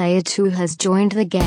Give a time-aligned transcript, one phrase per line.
[0.00, 1.42] Player 2 has joined the game.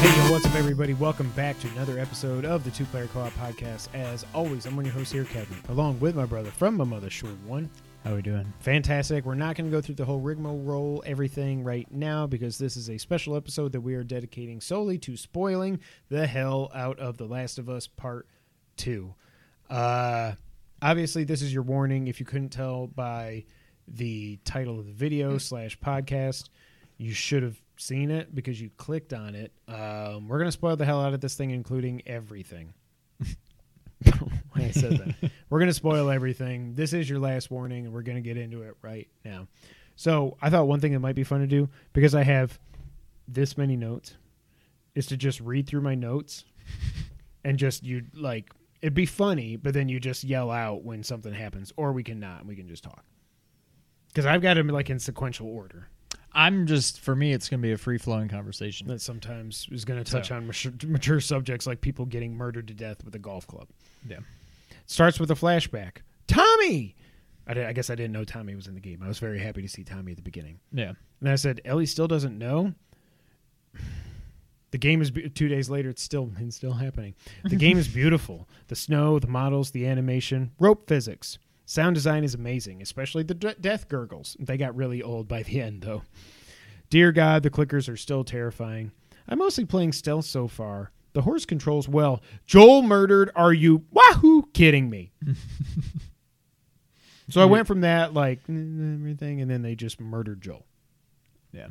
[0.00, 0.94] Hey, what's up, everybody?
[0.94, 3.88] Welcome back to another episode of the Two Player Co op Podcast.
[3.92, 6.84] As always, I'm one of your hosts here, Kevin, along with my brother from my
[6.84, 7.68] mother, Short One.
[8.04, 8.50] How are we doing?
[8.60, 9.26] Fantastic.
[9.26, 12.88] We're not going to go through the whole rigmarole, everything right now, because this is
[12.88, 17.26] a special episode that we are dedicating solely to spoiling the hell out of The
[17.26, 18.26] Last of Us Part
[18.78, 19.14] 2.
[19.68, 20.32] Uh,
[20.84, 22.06] obviously, this is your warning.
[22.06, 23.44] If you couldn't tell by
[23.88, 26.50] the title of the video slash podcast,
[26.98, 29.52] you should have seen it because you clicked on it.
[29.66, 32.74] Um, we're going to spoil the hell out of this thing, including everything.
[34.54, 35.30] I said that.
[35.50, 36.74] We're going to spoil everything.
[36.74, 39.46] This is your last warning, and we're going to get into it right now.
[39.96, 42.58] So I thought one thing that might be fun to do because I have
[43.28, 44.14] this many notes
[44.94, 46.44] is to just read through my notes
[47.44, 48.50] and just you like
[48.84, 52.20] it'd be funny, but then you just yell out when something happens, or we can
[52.20, 52.44] not.
[52.44, 53.02] We can just talk
[54.08, 55.88] because I've got them like in sequential order.
[56.34, 58.86] I'm just for me, it's gonna be a free flowing conversation.
[58.88, 62.68] That sometimes is going to touch So- on mature, mature subjects like people getting murdered
[62.68, 63.68] to death with a golf club.
[64.06, 64.18] Yeah.
[64.84, 65.98] Starts with a flashback.
[66.26, 66.94] Tommy.
[67.46, 69.00] I, did, I guess I didn't know Tommy was in the game.
[69.02, 70.58] I was very happy to see Tommy at the beginning.
[70.72, 70.92] Yeah.
[71.20, 72.74] And I said, Ellie still doesn't know.
[74.74, 75.90] The game is be- two days later.
[75.90, 77.14] It's still it's still happening.
[77.44, 78.48] The game is beautiful.
[78.66, 82.82] The snow, the models, the animation, rope physics, sound design is amazing.
[82.82, 84.36] Especially the d- death gurgles.
[84.40, 86.02] They got really old by the end, though.
[86.90, 88.90] Dear God, the clickers are still terrifying.
[89.28, 90.90] I'm mostly playing stealth so far.
[91.12, 92.20] The horse controls well.
[92.44, 93.30] Joel murdered.
[93.36, 95.12] Are you wahoo kidding me?
[97.30, 100.66] so I went from that like mm, everything, and then they just murdered Joel
[101.52, 101.68] Yeah.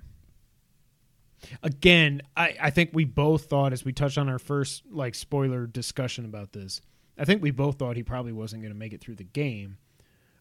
[1.62, 5.68] Again I, I think we both thought as we touched on our first like spoiler
[5.68, 6.82] discussion about this
[7.18, 9.78] i think we both thought he probably wasn't going to make it through the game.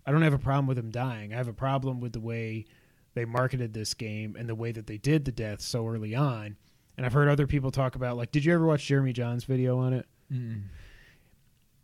[0.06, 1.32] I don't have a problem with him dying.
[1.32, 2.66] I have a problem with the way
[3.14, 6.56] they marketed this game and the way that they did the death so early on.
[6.96, 9.78] And i've heard other people talk about like did you ever watch jeremy Jahns' video
[9.78, 10.06] on it?
[10.32, 10.62] Mm.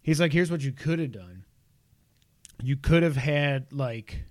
[0.00, 1.45] he's like here's what you could have done.
[2.62, 4.25] You could have had like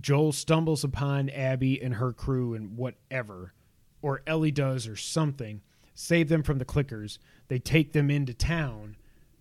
[0.00, 3.54] Joel stumbles upon Abby and her crew and whatever,
[4.02, 5.62] or Ellie does or something,
[5.94, 7.18] save them from the clickers.
[7.48, 8.96] They take them into town.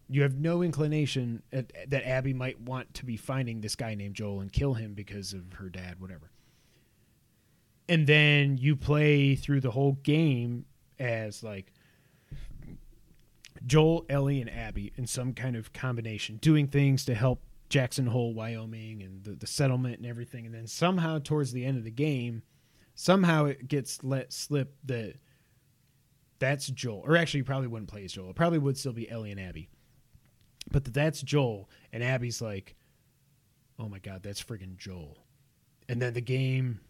[0.10, 4.16] You have no inclination at, that Abby might want to be finding this guy named
[4.16, 6.32] Joel and kill him because of her dad, whatever.
[7.90, 10.66] And then you play through the whole game
[11.00, 11.72] as like
[13.66, 18.34] Joel, Ellie, and Abby in some kind of combination, doing things to help Jackson Hole,
[18.34, 20.46] Wyoming, and the, the settlement and everything.
[20.46, 22.44] And then somehow, towards the end of the game,
[22.96, 25.16] somehow it gets let slip that
[26.40, 27.04] that's Joel.
[27.06, 28.30] Or actually, probably wouldn't play as Joel.
[28.30, 29.70] It probably would still be Ellie and Abby.
[30.72, 32.76] But that that's Joel, and Abby's like,
[33.80, 35.18] oh my God, that's friggin' Joel.
[35.88, 36.82] And then the game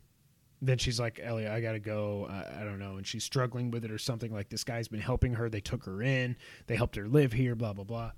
[0.61, 2.27] then she's like, Ellie, I gotta go.
[2.29, 4.33] I, I don't know, and she's struggling with it or something.
[4.33, 5.49] Like this guy's been helping her.
[5.49, 6.35] They took her in.
[6.65, 7.55] They helped her live here.
[7.55, 8.11] Blah blah blah.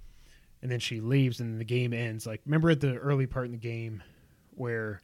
[0.61, 2.25] And then she leaves, and the game ends.
[2.25, 4.03] Like remember at the early part in the game
[4.51, 5.01] where,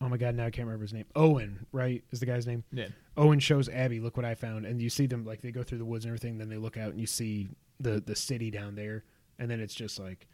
[0.00, 1.06] oh my god, now I can't remember his name.
[1.16, 2.62] Owen, right, is the guy's name.
[2.72, 2.88] Yeah.
[3.16, 5.78] Owen shows Abby, look what I found, and you see them like they go through
[5.78, 6.38] the woods and everything.
[6.38, 7.48] Then they look out and you see
[7.80, 9.04] the the city down there,
[9.38, 10.26] and then it's just like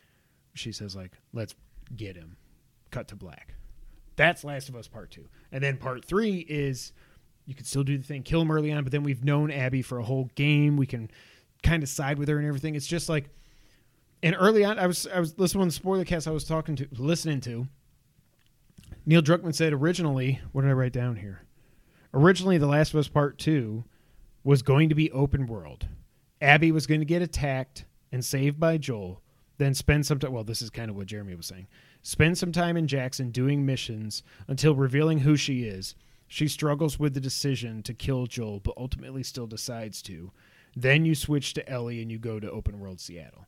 [0.54, 1.54] she says like, let's
[1.94, 2.36] get him.
[2.90, 3.54] Cut to black.
[4.16, 6.92] That's Last of Us Part Two, and then Part Three is
[7.46, 9.82] you can still do the thing, kill him early on, but then we've known Abby
[9.82, 10.76] for a whole game.
[10.76, 11.10] We can
[11.62, 12.74] kind of side with her and everything.
[12.74, 13.28] It's just like,
[14.24, 16.76] and early on, I was I was listening to the spoiler cast I was talking
[16.76, 17.68] to, listening to.
[19.04, 21.42] Neil Druckmann said originally, what did I write down here?
[22.14, 23.84] Originally, The Last of Us Part Two
[24.42, 25.86] was going to be open world.
[26.40, 29.20] Abby was going to get attacked and saved by Joel,
[29.58, 30.32] then spend some time.
[30.32, 31.66] Well, this is kind of what Jeremy was saying.
[32.02, 35.94] Spend some time in Jackson doing missions until revealing who she is.
[36.28, 40.32] She struggles with the decision to kill Joel, but ultimately still decides to.
[40.74, 43.46] Then you switch to Ellie and you go to open world Seattle.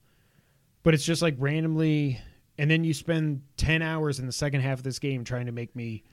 [0.87, 2.21] But it's just like randomly,
[2.59, 5.53] and then you spend 10 hours in the second half of this game trying to
[5.53, 6.05] make me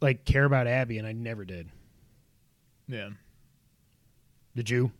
[0.00, 1.68] like care about Abby, and I never did.
[2.86, 3.08] Yeah.
[4.54, 4.92] Did you?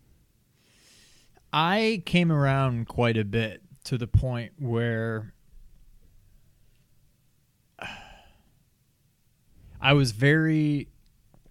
[1.52, 5.32] I came around quite a bit to the point where
[9.80, 10.88] I was very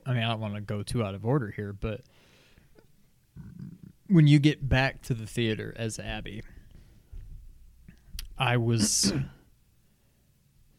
[0.05, 2.01] I mean, I don't want to go too out of order here, but
[4.07, 6.43] when you get back to the theater as Abby,
[8.37, 9.13] I was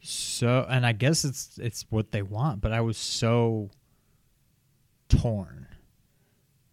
[0.00, 3.70] so and I guess it's it's what they want, but I was so
[5.08, 5.68] torn.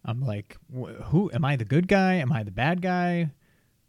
[0.04, 2.14] I'm like, wh- who am I the good guy?
[2.14, 3.30] Am I the bad guy?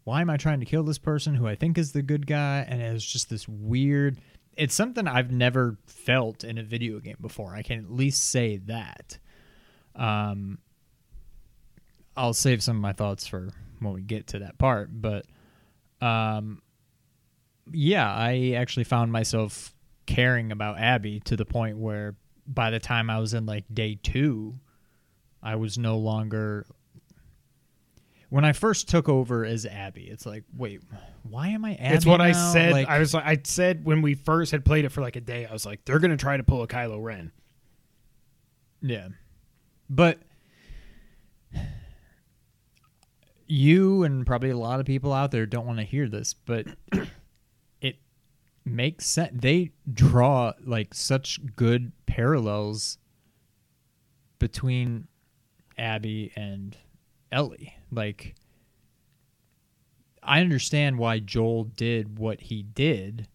[0.06, 2.64] why am I trying to kill this person who I think is the good guy?
[2.68, 4.18] And it's just this weird.
[4.56, 7.56] It's something I've never felt in a video game before.
[7.56, 9.18] I can at least say that.
[9.96, 10.58] Um,
[12.16, 13.48] I'll save some of my thoughts for
[13.80, 15.26] when we get to that part, but
[16.00, 16.62] um,
[17.72, 19.74] yeah, I actually found myself
[20.06, 22.16] caring about Abby to the point where
[22.46, 24.54] by the time I was in like day two,
[25.42, 26.66] I was no longer.
[28.28, 30.80] When I first took over as Abby, it's like, wait,
[31.22, 31.94] why am I Abby?
[31.94, 32.72] it's what I said.
[32.72, 35.20] Like, I was like, I said when we first had played it for like a
[35.20, 37.32] day, I was like, they're gonna try to pull a Kylo Ren.
[38.82, 39.08] Yeah.
[39.88, 40.18] But
[43.46, 46.66] you and probably a lot of people out there don't want to hear this, but
[48.66, 49.32] makes sense.
[49.34, 52.98] They draw like such good parallels
[54.38, 55.06] between
[55.78, 56.76] Abby and
[57.30, 57.74] Ellie.
[57.90, 58.34] Like
[60.22, 63.28] I understand why Joel did what he did,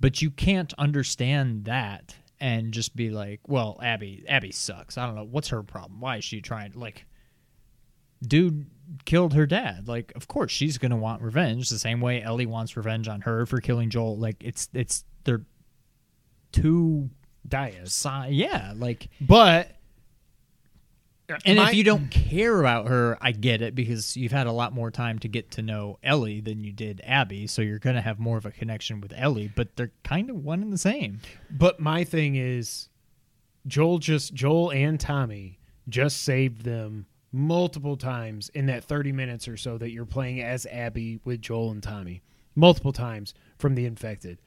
[0.00, 4.96] but you can't understand that and just be like, "Well, Abby, Abby sucks.
[4.96, 6.00] I don't know what's her problem.
[6.00, 7.04] Why is she trying like
[8.26, 8.66] dude
[9.04, 9.88] killed her dad.
[9.88, 13.46] Like, of course she's gonna want revenge the same way Ellie wants revenge on her
[13.46, 14.16] for killing Joel.
[14.18, 15.42] Like, it's it's they're
[16.52, 17.10] two
[17.48, 18.06] Diaz.
[18.28, 19.76] yeah, like But
[21.46, 24.52] and my- if you don't care about her, I get it because you've had a
[24.52, 28.02] lot more time to get to know Ellie than you did Abby, so you're gonna
[28.02, 29.50] have more of a connection with Ellie.
[29.54, 31.20] But they're kind of one and the same.
[31.50, 32.88] But my thing is,
[33.66, 35.58] Joel just Joel and Tommy
[35.88, 40.66] just saved them multiple times in that thirty minutes or so that you're playing as
[40.66, 42.22] Abby with Joel and Tommy,
[42.54, 44.40] multiple times from the infected.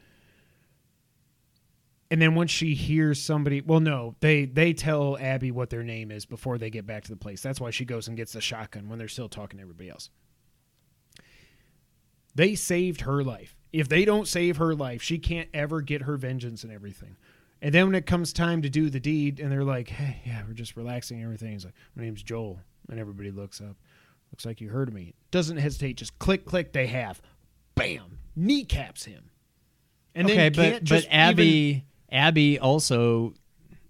[2.11, 6.11] And then once she hears somebody, well, no, they they tell Abby what their name
[6.11, 7.41] is before they get back to the place.
[7.41, 10.09] That's why she goes and gets the shotgun when they're still talking to everybody else.
[12.35, 13.55] They saved her life.
[13.73, 17.17] If they don't save her life, she can't ever get her vengeance and everything.
[17.61, 20.43] And then when it comes time to do the deed, and they're like, "Hey, yeah,
[20.45, 22.59] we're just relaxing and everything," he's like, "My name's Joel,"
[22.89, 23.75] and everybody looks up.
[24.31, 25.13] Looks like you heard me.
[25.31, 25.97] Doesn't hesitate.
[25.97, 26.73] Just click, click.
[26.73, 27.21] They have,
[27.75, 29.29] bam, kneecaps him.
[30.13, 33.33] And okay, then but can't but just Abby even- Abby also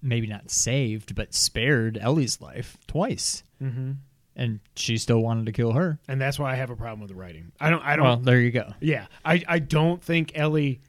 [0.02, 3.98] maybe not saved, but spared Ellie's life twice, Mhm.
[4.36, 6.00] and she still wanted to kill her.
[6.08, 7.52] and that's why I have a problem with the writing.
[7.60, 7.84] I don't.
[7.84, 8.06] I don't.
[8.06, 8.74] Well, there you go.
[8.82, 10.82] Yeah, I, I don't think Ellie.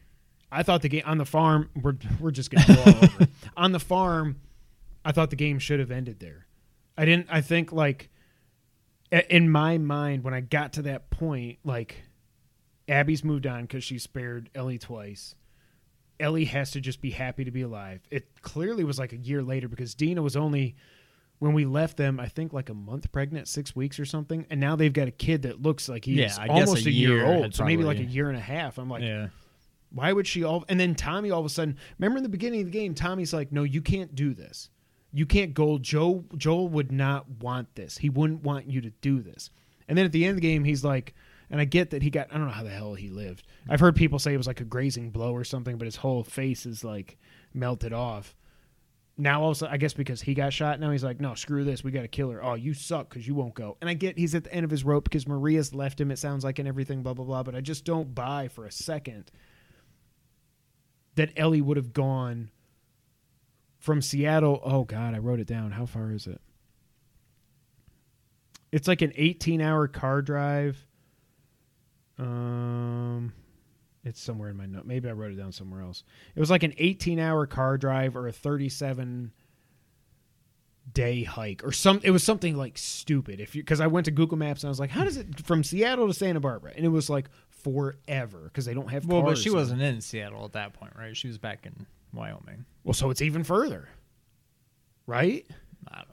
[0.50, 1.68] I thought the game on the farm.
[1.82, 3.26] We're we're just gonna go all over.
[3.56, 4.36] On the farm,
[5.04, 6.45] I thought the game should have ended there.
[6.96, 7.26] I didn't.
[7.30, 8.10] I think like
[9.30, 12.02] in my mind when I got to that point, like
[12.88, 15.34] Abby's moved on because she spared Ellie twice.
[16.18, 18.00] Ellie has to just be happy to be alive.
[18.10, 20.74] It clearly was like a year later because Dina was only
[21.38, 24.58] when we left them, I think like a month pregnant, six weeks or something, and
[24.58, 27.26] now they've got a kid that looks like he's Yeah, almost a a, year, year
[27.26, 28.78] old, so maybe like probably- a year and a half.
[28.78, 29.28] I'm like, yeah.
[29.90, 30.64] why would she all?
[30.70, 33.34] And then Tommy all of a sudden, remember in the beginning of the game, Tommy's
[33.34, 34.70] like, no, you can't do this.
[35.12, 35.78] You can't go.
[35.78, 37.98] Joe Joel would not want this.
[37.98, 39.50] He wouldn't want you to do this.
[39.88, 41.14] And then at the end of the game, he's like,
[41.50, 42.28] and I get that he got.
[42.30, 43.44] I don't know how the hell he lived.
[43.68, 46.24] I've heard people say it was like a grazing blow or something, but his whole
[46.24, 47.18] face is like
[47.54, 48.34] melted off.
[49.18, 51.82] Now also, I guess because he got shot, now he's like, no, screw this.
[51.82, 52.44] We got to kill her.
[52.44, 53.78] Oh, you suck because you won't go.
[53.80, 56.10] And I get he's at the end of his rope because Maria's left him.
[56.10, 57.42] It sounds like and everything, blah blah blah.
[57.42, 59.30] But I just don't buy for a second
[61.14, 62.50] that Ellie would have gone
[63.78, 64.60] from Seattle.
[64.64, 65.72] Oh God, I wrote it down.
[65.72, 66.40] How far is it?
[68.72, 70.86] It's like an 18 hour car drive.
[72.18, 73.32] Um,
[74.04, 74.86] it's somewhere in my note.
[74.86, 76.04] Maybe I wrote it down somewhere else.
[76.34, 79.32] It was like an 18 hour car drive or a 37
[80.92, 82.00] day hike or some.
[82.02, 83.40] It was something like stupid.
[83.40, 85.44] If you because I went to Google Maps and I was like, how does it
[85.44, 86.72] from Seattle to Santa Barbara?
[86.76, 89.06] And it was like forever because they don't have.
[89.06, 91.16] Well, but she wasn't in Seattle at that point, right?
[91.16, 92.64] She was back in Wyoming.
[92.84, 93.88] Well, so it's even further,
[95.06, 95.46] right?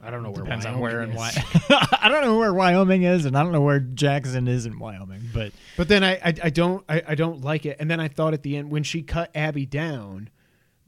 [0.02, 1.30] I don't know where Depends on Wyoming where and why.
[2.00, 5.22] I don't know where Wyoming is, and I don't know where Jackson is in Wyoming.
[5.32, 7.76] But But then I, I, I don't I, I don't like it.
[7.80, 10.30] And then I thought at the end when she cut Abby down,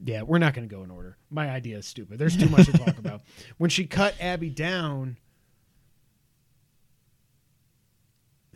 [0.03, 1.17] yeah, we're not going to go in order.
[1.29, 2.19] My idea is stupid.
[2.19, 3.21] There's too much to talk about.
[3.57, 5.17] When she cut Abby down,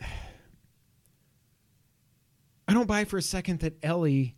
[0.00, 4.36] I don't buy for a second that Ellie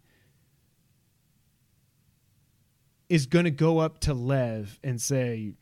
[3.14, 5.54] is going to go up to Lev and say,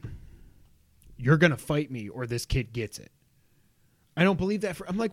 [1.18, 3.12] "You're going to fight me, or this kid gets it."
[4.16, 4.76] I don't believe that.
[4.76, 5.12] For I'm like,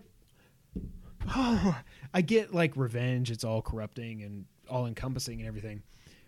[1.36, 1.80] oh,
[2.14, 3.30] I get like revenge.
[3.30, 5.82] It's all corrupting and all encompassing and everything,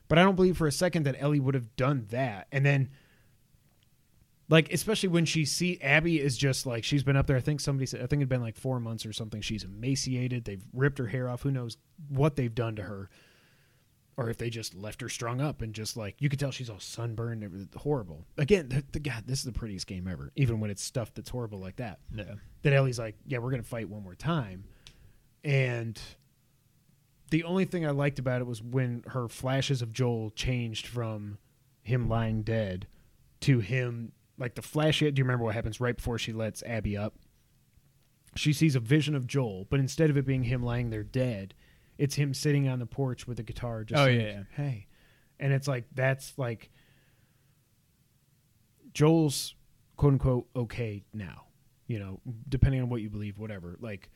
[0.09, 2.47] but I don't believe for a second that Ellie would have done that.
[2.53, 2.91] And then,
[4.49, 7.37] Like especially when she see Abby is just like she's been up there.
[7.37, 9.41] I think somebody said I think it'd been like four months or something.
[9.41, 10.45] She's emaciated.
[10.45, 11.43] They've ripped her hair off.
[11.43, 11.79] Who knows
[12.09, 13.09] what they've done to her,
[14.17, 16.71] or if they just left her strung up and just like you could tell she's
[16.71, 17.43] all sunburned.
[17.43, 18.27] and Horrible.
[18.37, 20.33] Again, the, the God, this is the prettiest game ever.
[20.37, 21.99] Even when it's stuff that's horrible like that.
[22.15, 22.35] Yeah.
[22.63, 24.65] That Ellie's like, yeah, we're gonna fight one more time,
[25.45, 26.01] and
[27.31, 31.39] the only thing I liked about it was when her flashes of Joel changed from
[31.83, 32.87] him lying dead
[33.41, 34.99] to him like the flash.
[34.99, 37.15] Do you remember what happens right before she lets Abby up?
[38.35, 41.55] She sees a vision of Joel, but instead of it being him lying there dead,
[42.03, 43.85] it's him sitting on the porch with a guitar.
[43.85, 44.43] Just Oh, like, yeah, yeah.
[44.57, 44.87] hey,
[45.39, 46.71] and it's like that's like
[48.95, 49.55] Joel's
[49.97, 51.45] quote unquote okay now.
[51.87, 53.77] You know, depending on what you believe, whatever.
[53.81, 54.11] Like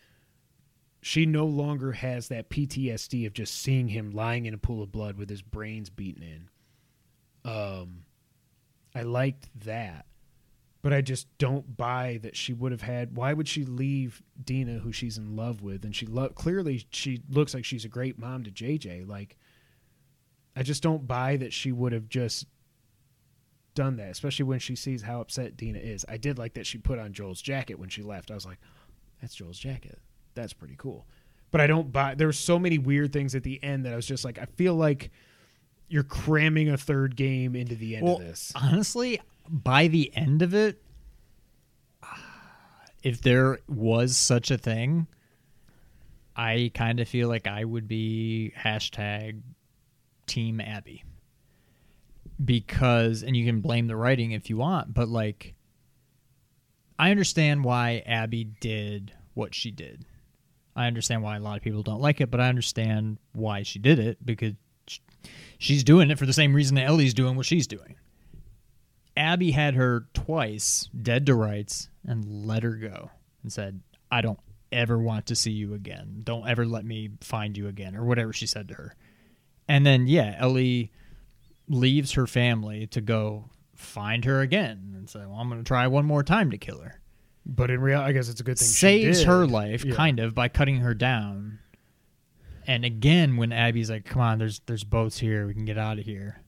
[1.02, 4.90] she no longer has that PTSD of just seeing him lying in a pool of
[4.90, 6.48] blood with his brains beaten in.
[7.50, 8.04] Um,
[8.94, 10.06] I liked that,
[10.86, 13.16] but I just don't buy that she would have had.
[13.16, 17.22] Why would she leave Dina, who she's in love with, and she lo- clearly she
[17.28, 19.08] looks like she's a great mom to JJ.
[19.08, 19.36] Like,
[20.54, 22.46] I just don't buy that she would have just
[23.74, 26.04] done that, especially when she sees how upset Dina is.
[26.08, 28.30] I did like that she put on Joel's jacket when she left.
[28.30, 28.58] I was like,
[29.20, 29.98] that's Joel's jacket.
[30.34, 31.04] That's pretty cool.
[31.50, 32.14] But I don't buy.
[32.14, 34.44] There were so many weird things at the end that I was just like, I
[34.56, 35.10] feel like
[35.88, 38.52] you're cramming a third game into the end Well, of this.
[38.54, 40.82] honestly, by the end of it,
[43.02, 45.06] if there was such a thing,
[46.36, 49.40] I kind of feel like I would be hashtag
[50.26, 51.04] Team Abby.
[52.44, 55.54] Because, and you can blame the writing if you want, but like,
[56.98, 60.04] I understand why Abby did what she did.
[60.74, 63.78] I understand why a lot of people don't like it, but I understand why she
[63.78, 64.52] did it because
[65.58, 67.96] she's doing it for the same reason that Ellie's doing what she's doing.
[69.16, 73.10] Abby had her twice dead to rights and let her go
[73.42, 73.80] and said,
[74.10, 74.38] I don't
[74.72, 76.20] ever want to see you again.
[76.24, 78.94] Don't ever let me find you again, or whatever she said to her.
[79.68, 80.92] And then, yeah, Ellie
[81.68, 85.86] leaves her family to go find her again and say, Well, I'm going to try
[85.86, 87.00] one more time to kill her.
[87.44, 88.66] But in real, I guess it's a good thing.
[88.66, 88.72] she
[89.04, 89.94] Saves her life, Yeah.
[89.94, 91.58] kind of, by cutting her down.
[92.66, 95.46] And again, when Abby's like, "Come on, there's there's boats here.
[95.46, 96.42] We can get out of here."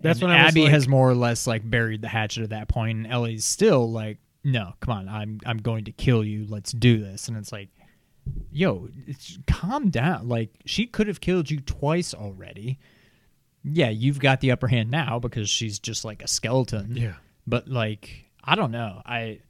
[0.00, 2.42] That's And when I was Abby like- has more or less like buried the hatchet
[2.44, 6.24] at that point, and Ellie's still like, "No, come on, I'm I'm going to kill
[6.24, 6.46] you.
[6.48, 7.68] Let's do this." And it's like,
[8.52, 10.28] "Yo, it's, calm down.
[10.28, 12.78] Like she could have killed you twice already.
[13.64, 16.96] Yeah, you've got the upper hand now because she's just like a skeleton.
[16.96, 17.14] Yeah.
[17.46, 19.02] but like I don't know.
[19.04, 19.40] I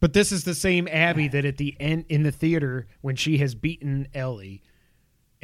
[0.00, 3.38] But this is the same Abby that at the end in the theater when she
[3.38, 4.62] has beaten Ellie,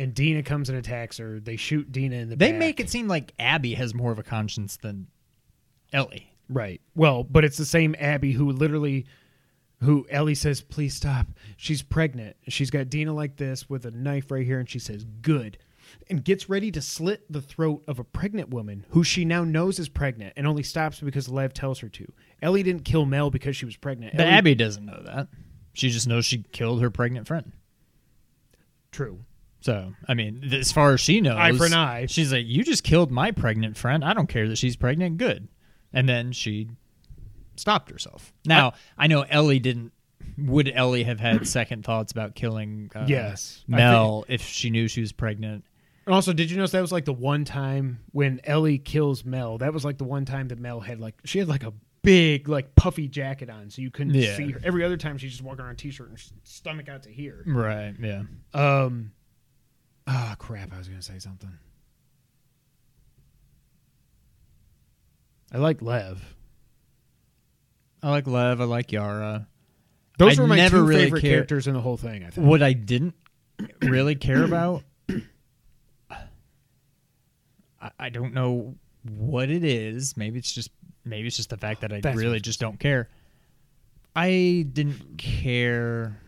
[0.02, 1.40] and Dina comes and attacks her.
[1.40, 2.36] They shoot Dina in the.
[2.36, 2.58] they back.
[2.58, 5.06] make it seem like Abby has more of a conscience than
[5.92, 6.32] Ellie.
[6.48, 6.80] right.
[6.94, 9.06] Well, but it's the same Abby who literally,
[9.80, 12.36] who Ellie says, "Please stop." She's pregnant.
[12.48, 15.58] She's got Dina like this with a knife right here, and she says, "Good."
[16.08, 19.78] And gets ready to slit the throat of a pregnant woman who she now knows
[19.78, 22.10] is pregnant and only stops because Lev tells her to.
[22.40, 24.16] Ellie didn't kill Mel because she was pregnant.
[24.16, 25.28] But Ellie- Abby doesn't know that.
[25.74, 27.52] She just knows she killed her pregnant friend.
[28.90, 29.24] True.
[29.62, 32.06] So, I mean, as far as she knows, Eye for an eye.
[32.06, 34.04] She's like, "You just killed my pregnant friend.
[34.04, 35.18] I don't care that she's pregnant.
[35.18, 35.48] Good."
[35.92, 36.68] And then she
[37.56, 38.32] stopped herself.
[38.44, 39.92] Now, I, know Ellie didn't.
[40.38, 43.64] Would Ellie have had second thoughts about killing uh, Yes.
[43.68, 45.64] Mel if she knew she was pregnant?
[46.06, 49.58] And also, did you notice that was like the one time when Ellie kills Mel?
[49.58, 52.48] That was like the one time that Mel had like she had like a big
[52.48, 54.34] like puffy jacket on, so you couldn't Yeah.
[54.36, 54.60] see her.
[54.64, 57.44] Every other time she's just walking around t-shirt and stomach out to here.
[57.46, 57.94] Right.
[58.00, 58.22] Yeah.
[58.54, 59.12] Um,
[60.06, 60.72] ah, crap!
[60.72, 61.50] I was gonna say something.
[65.52, 66.22] I like Lev.
[68.02, 68.60] I like Lev.
[68.60, 69.46] I like Yara.
[70.18, 72.24] Those I were my never two really favorite care- characters in the whole thing.
[72.24, 72.46] I think.
[72.46, 73.14] What I didn't
[73.82, 74.82] really care about,
[77.80, 80.16] I, I don't know what it is.
[80.16, 80.70] Maybe it's just
[81.04, 83.08] maybe it's just the fact that I That's really just don't care.
[84.14, 86.20] I didn't care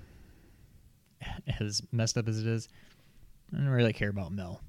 [1.61, 2.69] as messed up as it is.
[3.53, 4.63] I don't really care about Mel.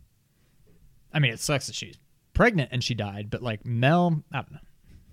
[1.13, 1.97] I mean, it sucks that she's
[2.33, 4.59] pregnant and she died, but like Mel, I don't know.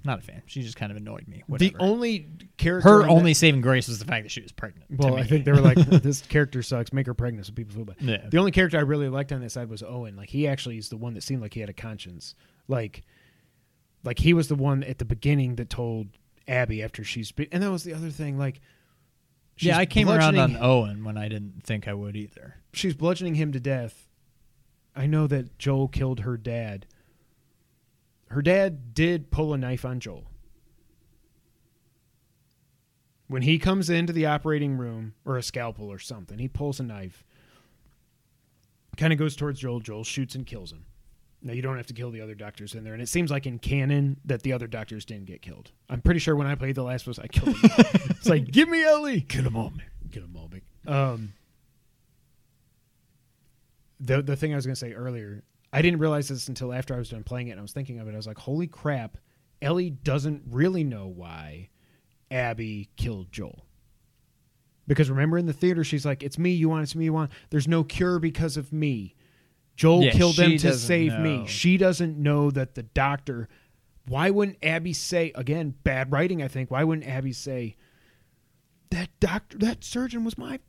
[0.04, 0.42] Not a fan.
[0.46, 1.44] She just kind of annoyed me.
[1.48, 2.26] the only
[2.56, 4.86] character her in that- only saving grace was the fact that she was pregnant.
[4.90, 6.92] Well, I think they were like, this character sucks.
[6.92, 7.96] Make her pregnant so people feel bad.
[8.00, 8.26] Yeah.
[8.28, 10.16] The only character I really liked on this side was Owen.
[10.16, 12.34] Like he actually is the one that seemed like he had a conscience.
[12.66, 13.04] Like,
[14.02, 16.08] like he was the one at the beginning that told
[16.48, 18.36] Abby after she's been, and that was the other thing.
[18.36, 18.60] Like,
[19.56, 22.56] she's yeah, I came around on Owen when I didn't think I would either.
[22.72, 24.08] She's bludgeoning him to death.
[24.94, 26.86] I know that Joel killed her dad.
[28.28, 30.24] Her dad did pull a knife on Joel.
[33.28, 36.82] When he comes into the operating room or a scalpel or something, he pulls a
[36.82, 37.24] knife,
[38.96, 39.80] kind of goes towards Joel.
[39.80, 40.84] Joel shoots and kills him.
[41.42, 43.46] Now you don't have to kill the other doctors in there, and it seems like
[43.46, 45.72] in canon that the other doctors didn't get killed.
[45.90, 47.70] I'm pretty sure when I played the last was I killed them.
[48.10, 50.62] it's like give me Ellie, kill them all, man, kill them all, big.
[50.86, 51.32] Um,
[53.98, 56.94] the the thing I was going to say earlier, I didn't realize this until after
[56.94, 58.12] I was done playing it, and I was thinking of it.
[58.12, 59.18] I was like, holy crap,
[59.60, 61.70] Ellie doesn't really know why
[62.30, 63.66] Abby killed Joel.
[64.86, 67.30] Because remember in the theater, she's like, "It's me you want, it's me you want."
[67.50, 69.14] There's no cure because of me.
[69.76, 71.46] Joel Yeah, killed them to save me.
[71.46, 73.48] She doesn't know that the doctor.
[74.06, 75.74] Why wouldn't Abby say again?
[75.84, 76.70] Bad writing, I think.
[76.70, 77.76] Why wouldn't Abby say
[78.90, 80.60] that doctor, that surgeon was my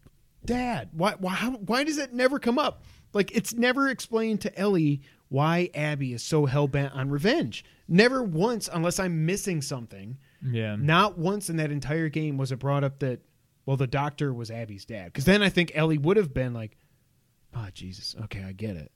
[0.45, 0.89] dad?
[0.93, 1.15] Why?
[1.17, 1.33] Why?
[1.33, 2.83] How, why does it never come up?
[3.13, 7.65] Like it's never explained to Ellie why Abby is so hell bent on revenge.
[7.87, 10.17] Never once, unless I'm missing something.
[10.45, 10.75] Yeah.
[10.75, 13.21] Not once in that entire game was it brought up that,
[13.65, 15.05] well, the doctor was Abby's dad.
[15.05, 16.77] Because then I think Ellie would have been like,
[17.55, 18.91] oh, Jesus, okay, I get it.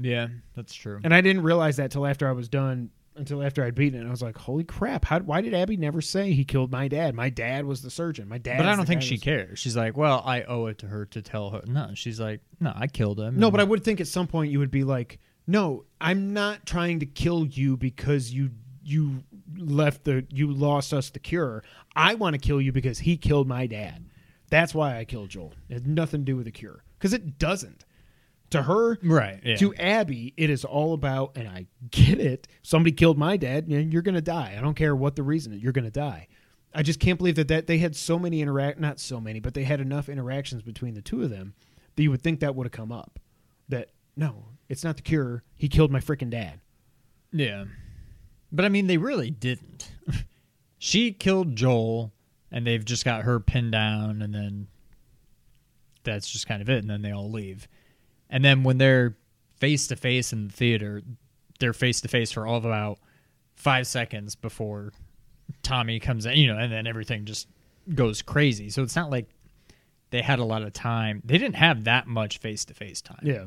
[0.00, 1.00] Yeah, that's true.
[1.02, 4.06] And I didn't realize that till after I was done, until after I'd beaten it.
[4.06, 7.14] I was like, holy crap, how, why did Abby never say he killed my dad?
[7.14, 8.28] My dad was the surgeon.
[8.28, 8.58] My dad.
[8.58, 9.58] But I don't think she cares.
[9.58, 11.62] She's like, well, I owe it to her to tell her.
[11.66, 13.38] No, she's like, no, I killed him.
[13.38, 16.64] No, but I would think at some point you would be like, no, I'm not
[16.64, 18.50] trying to kill you because you
[18.84, 19.22] you
[19.56, 21.64] left the you lost us the cure.
[21.96, 24.04] I want to kill you because he killed my dad.
[24.50, 25.54] That's why I killed Joel.
[25.68, 27.84] It had nothing to do with the cure because it doesn't.
[28.50, 29.40] To her, right.
[29.44, 29.56] Yeah.
[29.56, 32.48] to Abby, it is all about, and I get it.
[32.62, 34.54] Somebody killed my dad, and you're going to die.
[34.56, 35.52] I don't care what the reason.
[35.52, 36.28] is, You're going to die.
[36.74, 39.52] I just can't believe that, that they had so many interact, not so many, but
[39.52, 41.52] they had enough interactions between the two of them
[41.96, 43.18] that you would think that would have come up.
[43.68, 45.42] That no, it's not the cure.
[45.54, 46.60] He killed my freaking dad.
[47.32, 47.64] Yeah.
[48.50, 49.92] But I mean, they really didn't.
[50.78, 52.12] she killed Joel,
[52.50, 54.68] and they've just got her pinned down, and then
[56.04, 56.78] that's just kind of it.
[56.78, 57.68] And then they all leave.
[58.30, 59.16] And then when they're
[59.56, 61.02] face to face in the theater,
[61.58, 62.98] they're face to face for all of about
[63.56, 64.92] five seconds before
[65.62, 67.48] Tommy comes in, you know, and then everything just
[67.94, 68.70] goes crazy.
[68.70, 69.28] So it's not like
[70.10, 71.22] they had a lot of time.
[71.24, 73.20] They didn't have that much face to face time.
[73.22, 73.46] Yeah,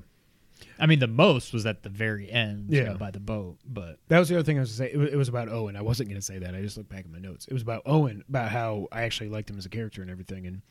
[0.82, 2.90] I mean, the most was at the very end, you Yeah.
[2.90, 3.60] know, by the boat.
[3.66, 4.98] But that was the other thing I was going to say.
[4.98, 5.76] It was, it was about Owen.
[5.76, 6.56] I wasn't going to say that.
[6.56, 7.46] I just looked back at my notes.
[7.48, 10.48] It was about Owen, about how I actually liked him as a character and everything,
[10.48, 10.62] and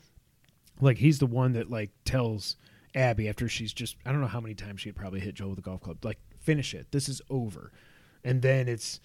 [0.81, 2.57] like he's the one that like tells
[2.93, 5.51] Abby after she's just I don't know how many times she had probably hit Joel
[5.51, 6.87] with a golf club, like finish it.
[6.91, 7.71] This is over,
[8.23, 8.99] and then it's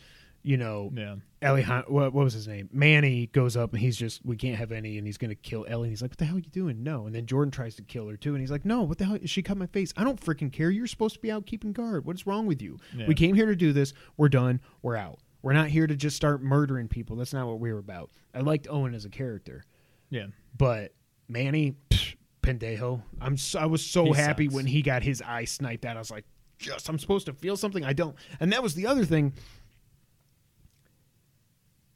[0.47, 1.17] you know yeah.
[1.43, 2.69] Alejandro, what, what was his name?
[2.73, 5.67] Manny goes up and he's just, we can't have any, and he's going to kill
[5.69, 5.89] Ellie.
[5.89, 6.83] And he's like, what the hell are you doing?
[6.83, 7.07] No.
[7.07, 8.31] And then Jordan tries to kill her too.
[8.35, 9.19] And he's like, no, what the hell?
[9.27, 9.93] She cut my face.
[9.97, 10.71] I don't freaking care.
[10.71, 12.05] You're supposed to be out keeping guard.
[12.05, 12.79] What's wrong with you?
[12.97, 13.07] Yeah.
[13.07, 13.93] We came here to do this.
[14.17, 14.61] We're done.
[14.83, 15.19] We're out.
[15.43, 17.17] We're not here to just start murdering people.
[17.17, 18.11] That's not what we were about.
[18.35, 19.65] I liked Owen as a character,
[20.11, 20.27] Yeah.
[20.57, 20.93] but
[21.29, 23.03] Manny, psh, pendejo.
[23.21, 24.55] I'm so, I was so He happy sucks.
[24.55, 25.97] when he got his eye sniped out.
[25.97, 26.25] I was like,
[26.59, 27.85] just I'm supposed to feel something.
[27.85, 28.17] I don't.
[28.41, 29.35] And that was the other thing.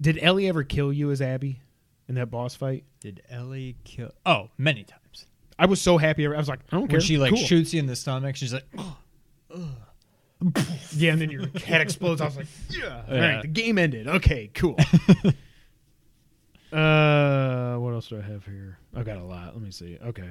[0.00, 1.60] Did Ellie ever kill you as Abby
[2.08, 2.84] in that boss fight?
[3.00, 4.10] Did Ellie kill?
[4.24, 5.26] Oh, many times.
[5.58, 6.26] I was so happy.
[6.26, 6.96] I was like, I don't care.
[6.98, 7.42] When she like Cool.
[7.44, 8.64] shoots you in the stomach, she's like,
[10.92, 12.22] Yeah, and then your head explodes.
[12.22, 13.02] I was like, yeah.
[13.08, 13.34] All Yeah.
[13.34, 14.08] right, the game ended.
[14.08, 14.76] Okay, cool.
[16.72, 18.78] uh, what else do I have here?
[18.94, 19.52] I got a lot.
[19.54, 19.98] Let me see.
[20.02, 20.30] Okay.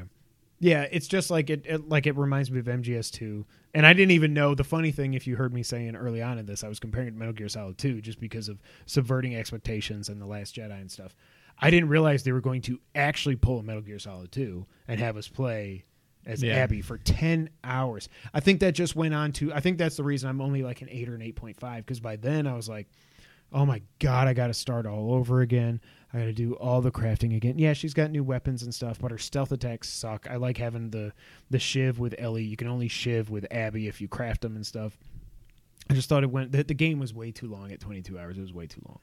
[0.60, 3.46] Yeah, it's just like it, it like it reminds me of MGS2.
[3.74, 6.38] And I didn't even know the funny thing if you heard me saying early on
[6.38, 9.36] in this, I was comparing it to Metal Gear Solid 2 just because of subverting
[9.36, 11.16] expectations and the last Jedi and stuff.
[11.62, 15.00] I didn't realize they were going to actually pull a Metal Gear Solid 2 and
[15.00, 15.86] have us play
[16.26, 16.56] as Yeah.
[16.56, 18.10] Abby for 10 hours.
[18.34, 20.82] I think that just went on to I think that's the reason I'm only like
[20.82, 22.88] an 8 or an 8.5 because by then I was like
[23.52, 25.82] oh my god, I got to start all over again.
[26.14, 27.60] I got to do all the crafting again.
[27.60, 30.28] Yeah, she's got new weapons and stuff, but her stealth attacks suck.
[30.30, 31.14] I like having the
[31.50, 32.44] the shiv with Ellie.
[32.44, 34.98] You can only shiv with Abby if you craft them and stuff.
[35.90, 36.52] I just thought it went.
[36.52, 38.38] The, the game was way too long at 22 hours.
[38.38, 39.00] It was way too long.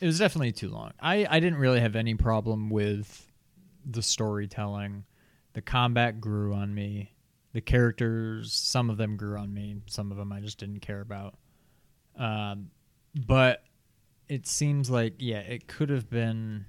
[0.00, 0.92] it was definitely too long.
[1.00, 3.30] I I didn't really have any problem with
[3.84, 5.04] the storytelling.
[5.54, 7.12] The combat grew on me.
[7.54, 9.76] The characters, some of them grew on me.
[9.86, 11.36] Some of them I just didn't care about.
[12.18, 12.70] Um,
[13.26, 13.62] but
[14.28, 16.66] it seems like yeah, it could have been.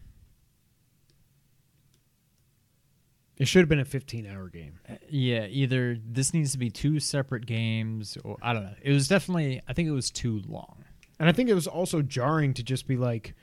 [3.38, 4.80] It should have been a 15 hour game.
[4.90, 8.76] Uh, yeah, either this needs to be two separate games, or I don't know.
[8.82, 9.62] It was definitely.
[9.68, 10.84] I think it was too long.
[11.20, 13.34] And I think it was also jarring to just be like,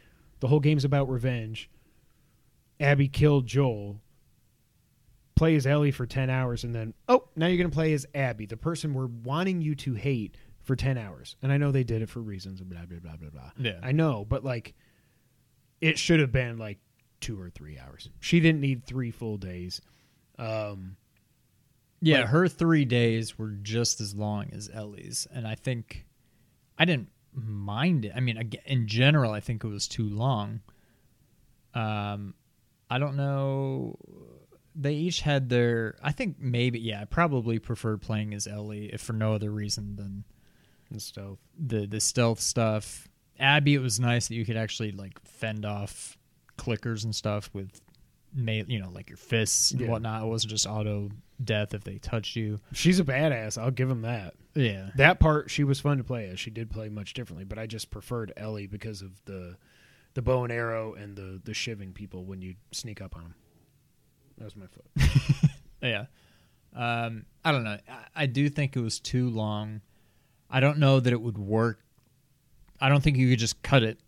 [0.40, 1.70] the whole game's about revenge.
[2.78, 4.00] Abby killed Joel.
[5.34, 8.06] Play as Ellie for 10 hours, and then, oh, now you're going to play as
[8.14, 11.36] Abby, the person we're wanting you to hate for 10 hours.
[11.42, 13.50] And I know they did it for reasons and blah, blah, blah, blah, blah.
[13.58, 13.78] Yeah.
[13.82, 14.74] I know, but like,
[15.80, 16.78] it should have been like
[17.20, 18.08] two or three hours.
[18.20, 19.80] She didn't need three full days.
[20.38, 20.96] Um,
[22.00, 26.06] Yeah, Like- her three days were just as long as Ellie's, and I think
[26.76, 28.12] I didn't mind it.
[28.14, 30.60] I mean, in general, I think it was too long.
[31.72, 32.34] Um,
[32.90, 33.98] I don't know.
[34.74, 35.96] They each had their.
[36.02, 37.00] I think maybe yeah.
[37.02, 40.24] I probably preferred playing as Ellie, if for no other reason than
[40.90, 41.38] and stuff.
[41.58, 43.08] the the stealth stuff.
[43.38, 46.16] Abby, it was nice that you could actually like fend off
[46.56, 47.80] clickers and stuff with,
[48.32, 49.88] ma- you know, like your fists and Yeah.
[49.88, 50.22] whatnot.
[50.22, 51.10] It wasn't just auto
[51.42, 52.60] death if they touched you.
[52.72, 53.58] She's a badass.
[53.60, 54.34] I'll give him that.
[54.54, 56.38] Yeah, That part she was fun to play as.
[56.38, 59.56] She did play much differently, but I just preferred Ellie because of the
[60.14, 63.34] the bow and arrow and the the shiving people when you sneak up on them.
[64.38, 65.50] That was my foot.
[65.82, 66.06] yeah.
[66.72, 67.78] Um, I don't know.
[67.88, 69.80] I, I do think it was too long.
[70.50, 71.80] I don't know that it would work.
[72.80, 73.98] I don't think you could just cut it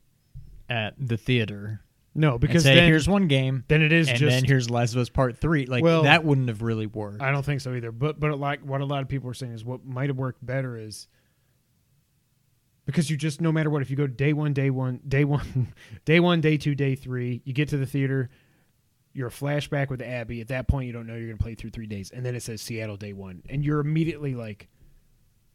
[0.68, 1.80] at the theater
[2.14, 4.70] No, because say, then "Here's one game." then it is just and just then here's
[4.70, 5.66] Last of Us Part Three.
[5.66, 7.22] Like Well, that wouldn't have really worked.
[7.22, 7.92] I don't think so either.
[7.92, 10.44] But but like what a lot of people are saying is what might have worked
[10.44, 11.08] better is
[12.86, 15.72] because you just no matter what if you go day one day one day one
[16.04, 18.30] day one day two day three you get to the theater
[19.12, 21.70] you're a flashback with Abby at that point you don't know you're gonna play through
[21.70, 24.68] three days and then it says Seattle day one and you're immediately like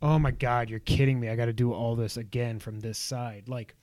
[0.02, 1.30] oh my god you're kidding me.
[1.30, 3.48] I got to do all this again from this side.
[3.48, 3.76] Like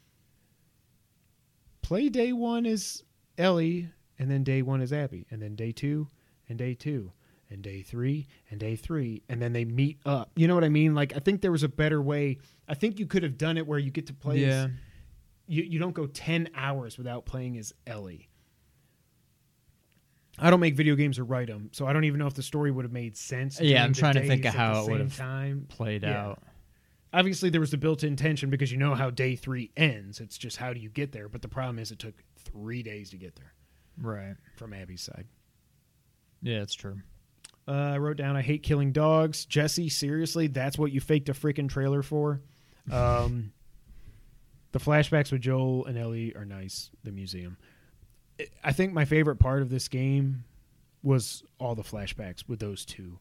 [1.83, 3.03] play day one is
[3.37, 6.09] Ellie and then day one is Abby and then day two
[6.49, 7.13] and day two
[7.51, 10.31] and day three and day three and then they meet up.
[10.37, 10.95] You know what i mean?
[10.95, 12.39] Like i think there was a better way.
[12.69, 14.65] I think you could have done it where you get to play yeah.
[14.65, 14.71] as,
[15.47, 18.28] you, you don't go 10 hours without playing as ellie
[20.39, 22.43] i don't make video games or write them so i don't even know if the
[22.43, 25.67] story would have made sense Yeah, I'm trying to think of how it would've time
[25.69, 26.27] Played Yeah.
[26.29, 26.43] out.
[27.13, 30.57] obviously there was the built-in tension because you know how day three ends it's just
[30.57, 33.37] how do you get there but the problem is it took three days to get
[33.37, 33.53] there
[34.01, 34.37] Right.
[34.57, 35.27] from abby's side
[36.43, 37.01] Yeah, it's true.
[37.67, 39.45] Uh, I wrote down, I hate killing dogs.
[39.45, 42.41] Jesse, seriously, that's what you faked a freaking trailer for?
[42.91, 43.53] Um,
[44.73, 46.91] the flashbacks with Joel and Ellie are nice.
[47.05, 47.59] The museum.
[48.65, 50.45] I- think my favorite part of this game
[51.03, 53.19] was all the flashbacks with those two.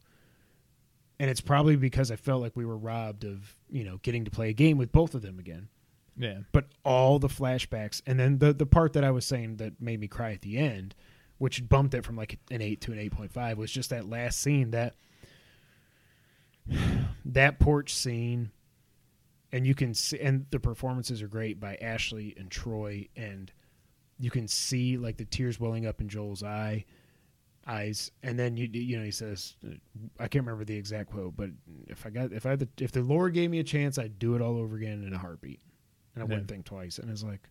[1.20, 4.30] And it's probably because I felt like we were robbed of, you know, getting to
[4.30, 5.68] play a game with both of them again.
[6.16, 6.38] Yeah.
[6.52, 10.00] But all the flashbacks, and then the the part that I was saying that made
[10.00, 10.94] me cry at the end,
[11.38, 14.08] which bumped it from like an eight to an eight point five, was just that
[14.08, 14.94] last scene that
[17.24, 18.50] that porch scene,
[19.52, 23.52] and you can see, and the performances are great by Ashley and Troy, and
[24.20, 26.84] you can see like the tears welling up in Joel's eye
[27.66, 29.54] eyes and then you you know he says
[30.18, 31.50] I can't remember the exact quote but
[31.86, 34.18] if I got if I had the, if the Lord gave me a chance I'd
[34.18, 35.60] do it all over again in a heartbeat
[36.14, 36.30] and I Yeah.
[36.30, 36.98] wouldn't think twice.
[36.98, 37.42] And it's like,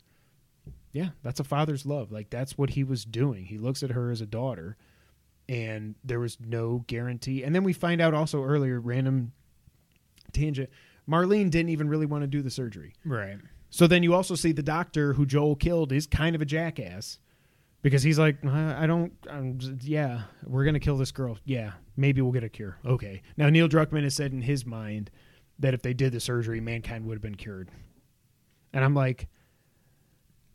[0.91, 2.11] yeah, that's a father's love.
[2.11, 3.45] Like that's what he was doing.
[3.45, 4.75] He looks at her as a daughter,
[5.47, 7.43] and there was no guarantee.
[7.43, 9.31] And then we find out also earlier, random
[10.33, 10.69] tangent.
[11.07, 12.93] Marlene didn't even really want to do the surgery.
[13.05, 13.37] Right.
[13.69, 17.19] So then you also see the doctor who Joel killed is kind of a jackass
[17.81, 21.37] because he's like, I I don't, I'm, yeah, we're gonna kill this girl.
[21.45, 22.77] Yeah, maybe we'll get a cure.
[22.85, 23.21] Okay.
[23.35, 25.11] Now Neil Druckmann has said in his mind
[25.59, 27.69] that if they did the surgery, mankind would have been cured.
[28.73, 29.27] And I'm like,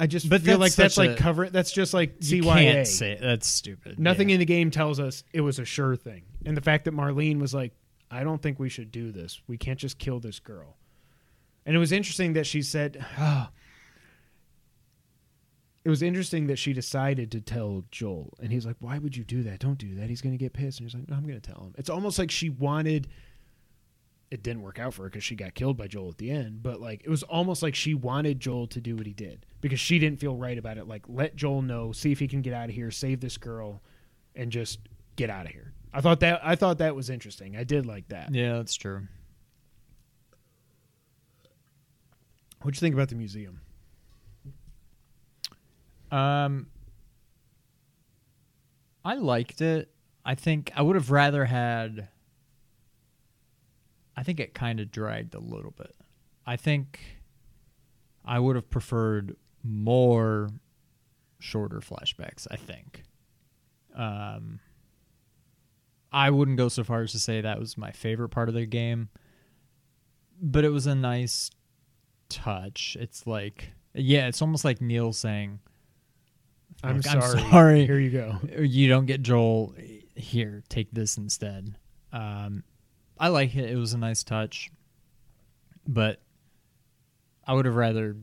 [0.00, 1.48] I just But feel that's like that's like a- cover.
[1.50, 2.54] That's just like You CYA.
[2.72, 3.98] can't say that's stupid.
[3.98, 4.34] Nothing Yeah.
[4.34, 6.22] in the game tells us it was a sure thing.
[6.44, 7.72] And the fact that Marlene was like,
[8.10, 9.40] I don't think we should do this.
[9.46, 10.76] We can't just kill this girl.
[11.64, 13.48] And it was interesting that she said, oh.
[15.84, 18.34] It was interesting that she decided to tell Joel.
[18.40, 19.58] And he's like, Why would you do that?
[19.58, 20.08] Don't do that.
[20.08, 20.78] He's going to get pissed.
[20.78, 21.74] And he's like, No, I'm going to tell him.
[21.76, 23.08] It's almost like she wanted.
[24.30, 26.62] It didn't work out for her because she got killed by Joel at the end.
[26.62, 29.80] But like, it was almost like she wanted Joel to do what he did because
[29.80, 30.86] she didn't feel right about it.
[30.86, 33.82] Like, let Joel know, see if he can get out of here, save this girl,
[34.34, 34.78] and just
[35.16, 35.74] get out of here.
[35.92, 37.56] I thought that I thought that was interesting.
[37.56, 38.32] I did like that.
[38.32, 39.08] Yeah, that's true.
[42.62, 43.60] What'd you think about the museum?
[46.12, 46.66] Um,
[49.04, 49.90] I liked it.
[50.24, 52.08] I think I would have rather had.
[54.16, 55.94] I think it kind of dragged a little bit.
[56.46, 57.00] I think
[58.24, 60.50] I would have preferred more
[61.40, 62.46] shorter flashbacks.
[62.50, 63.02] I think.
[63.96, 64.60] Um,
[66.12, 68.66] I wouldn't go so far as to say that was my favorite part of the
[68.66, 69.08] game,
[70.40, 71.50] but it was a nice
[72.32, 72.96] touch.
[72.98, 75.60] It's like, yeah, it's almost like Neil saying,
[76.82, 77.40] I'm, Like, I'm sorry.
[77.50, 77.86] sorry.
[77.86, 78.38] Here you go.
[78.62, 79.74] you don't get Joel
[80.14, 80.62] here.
[80.68, 81.76] Take this instead.
[82.12, 82.64] Um,
[83.18, 83.70] I like it.
[83.70, 84.70] It was a nice touch,
[85.86, 86.20] but
[87.46, 88.16] I would have rather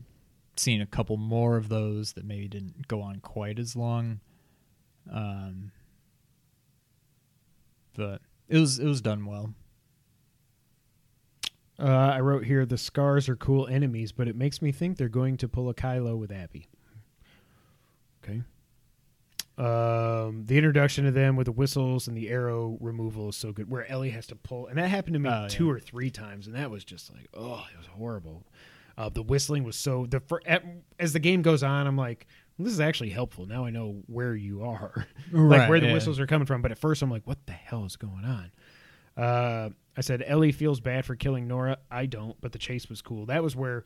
[0.56, 4.20] seen a couple more of those that maybe didn't go on quite as long.
[5.10, 5.72] Um,
[7.96, 9.54] but it was it was done well.
[11.80, 15.08] Uh, I wrote here the scars are cool enemies, but it makes me think they're
[15.08, 16.68] going to pull a Kylo with Abby.
[18.22, 18.42] Okay.
[19.56, 23.70] Um, the introduction of them with the whistles and the arrow removal is so good.
[23.70, 25.72] Where Ellie has to pull, and that happened to me Oh, two yeah.
[25.72, 28.46] or three times, and that was just like, oh, it was horrible.
[28.96, 30.20] Uh, the whistling was so the
[30.98, 32.26] as the game goes on, I'm like,
[32.58, 33.46] this is actually helpful.
[33.46, 35.92] Now I know where you are, like where the yeah.
[35.94, 36.60] whistles are coming from.
[36.62, 38.50] But at first, I'm like, what the hell is going on?
[39.22, 41.78] Uh, I said Ellie feels bad for killing Nora.
[41.90, 43.26] I don't, but the chase was cool.
[43.26, 43.84] That was where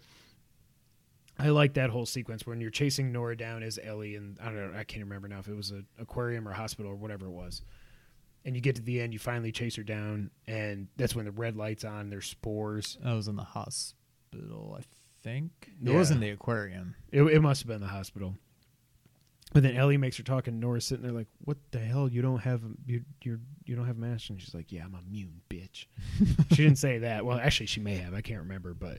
[1.38, 4.72] I like that whole sequence when you're chasing Nora down as Ellie, and I don't
[4.72, 7.30] know, I can't remember now if it was an aquarium or hospital or whatever it
[7.32, 7.62] was.
[8.44, 11.30] And you get to the end, you finally chase her down, and that's when the
[11.32, 12.10] red lights on.
[12.10, 12.98] There's spores.
[13.04, 14.82] I was in the hospital, I
[15.22, 15.50] think.
[15.82, 15.96] It Yeah.
[15.96, 16.94] was in the aquarium.
[17.10, 18.36] It, it must have been the hospital.
[19.54, 22.08] But then Ellie makes her talk, and Nora's sitting there like, "What the hell?
[22.08, 25.40] You don't have you you you don't have mask?" And she's like, "Yeah, I'm immune,
[25.48, 25.86] bitch."
[26.50, 27.24] she didn't say that.
[27.24, 28.12] Well, actually, she may have.
[28.14, 28.98] I can't remember, but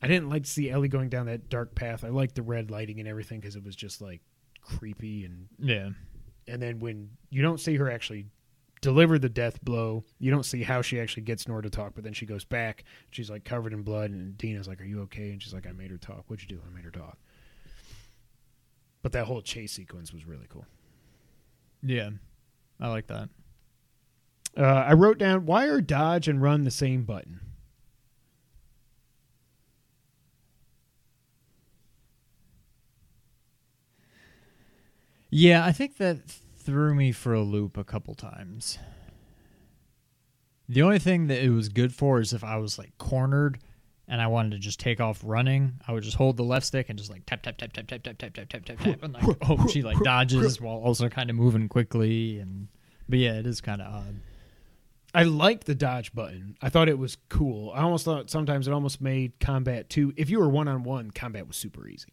[0.00, 2.04] I didn't like to see Ellie going down that dark path.
[2.04, 4.20] I liked the red lighting and everything because it was just like
[4.62, 5.90] creepy and Yeah.
[6.46, 8.26] and then when you don't see her actually
[8.82, 12.04] deliver the death blow, you don't see how she actually gets Nora to talk, but
[12.04, 12.84] then she goes back.
[13.10, 15.72] She's like covered in blood, and Dina's like, "Are you okay?" And she's like, "I
[15.72, 16.22] made her talk.
[16.28, 16.62] What'd you do?
[16.64, 17.18] I made her talk."
[19.02, 20.66] But that whole chase sequence was really cool.
[21.82, 22.10] Yeah.
[22.80, 23.28] I like that.
[24.56, 27.40] Uh, I wrote down why are dodge and run the same button?
[35.30, 36.18] Yeah, I think that
[36.56, 38.78] threw me for a loop a couple times.
[40.68, 43.58] The only thing that it was good for is if I was like cornered
[44.08, 46.88] and I wanted to just take off running, I would just hold the left stick
[46.88, 49.14] and just like tap tap tap tap tap tap tap tap tap tap tap and
[49.14, 52.68] like oh she like dodges while also kind of moving quickly and
[53.08, 54.20] but yeah, it is kind of odd.
[55.14, 56.56] I liked the dodge button.
[56.60, 57.72] I thought it was cool.
[57.72, 60.12] I almost thought sometimes it almost made combat too.
[60.16, 62.12] If you were one on one, combat was super easy.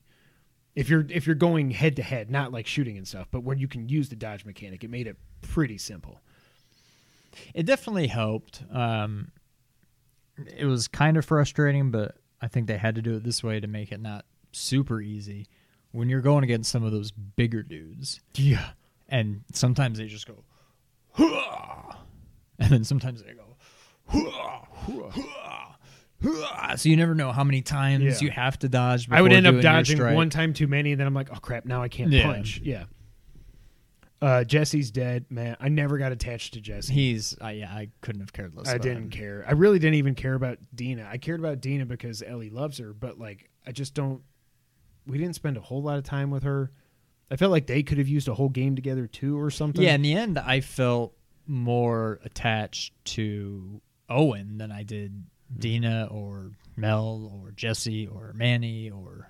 [0.75, 3.57] If you're if you're going head to head, not like shooting and stuff, but where
[3.57, 6.21] you can use the dodge mechanic, it made it pretty simple.
[7.53, 8.63] It definitely helped.
[8.71, 9.31] Um,
[10.57, 13.59] it was kind of frustrating, but I think they had to do it this way
[13.59, 15.47] to make it not super easy.
[15.91, 18.71] When you're going against some of those bigger dudes, Yeah.
[19.07, 20.43] and sometimes they just go,
[22.59, 23.55] and then sometimes they go,
[26.75, 28.17] so you never know how many times Yeah.
[28.25, 29.07] you have to dodge.
[29.09, 31.65] I would end up dodging one time too many, and then I'm like, oh crap,
[31.65, 32.23] now I can't Yeah.
[32.23, 32.59] punch.
[32.63, 32.85] Yeah.
[34.21, 35.57] Uh, Jesse's dead, man.
[35.59, 36.93] I never got attached to Jesse.
[36.93, 38.67] He's, uh, yeah, I couldn't have cared less.
[38.67, 39.09] I about didn't him.
[39.09, 39.45] care.
[39.47, 41.07] I really didn't even care about Dina.
[41.11, 44.21] I cared about Dina because Ellie loves her, but like I just don't.
[45.05, 46.71] We didn't spend a whole lot of time with her.
[47.29, 49.83] I felt like they could have used a whole game together too, or something.
[49.83, 51.13] Yeah, in the end, I felt
[51.45, 55.25] more attached to Owen than I did
[55.55, 59.29] Dina or Mel or Jesse or Manny or.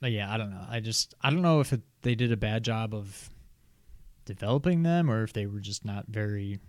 [0.00, 0.64] But yeah, I don't know.
[0.68, 3.28] I just I don't know if it, they did a bad job of
[4.24, 6.60] developing them or if they were just not very.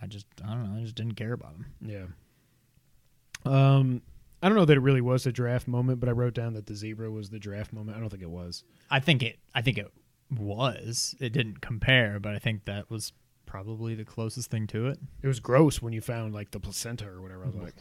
[0.00, 0.78] I just I don't know.
[0.78, 1.66] I just didn't care about them.
[1.80, 2.04] yeah.
[3.44, 4.02] Um,
[4.42, 6.66] I don't know that it really was a draft moment, but I wrote down that
[6.66, 7.96] the zebra was the draft moment.
[7.96, 8.64] I don't think it was.
[8.90, 9.38] I think it.
[9.54, 9.92] I think it
[10.30, 11.14] was.
[11.20, 13.12] It didn't compare, but I think that was
[13.46, 14.98] probably the closest thing to it.
[15.22, 17.44] It was gross when you found like the placenta or whatever.
[17.44, 17.74] I was like,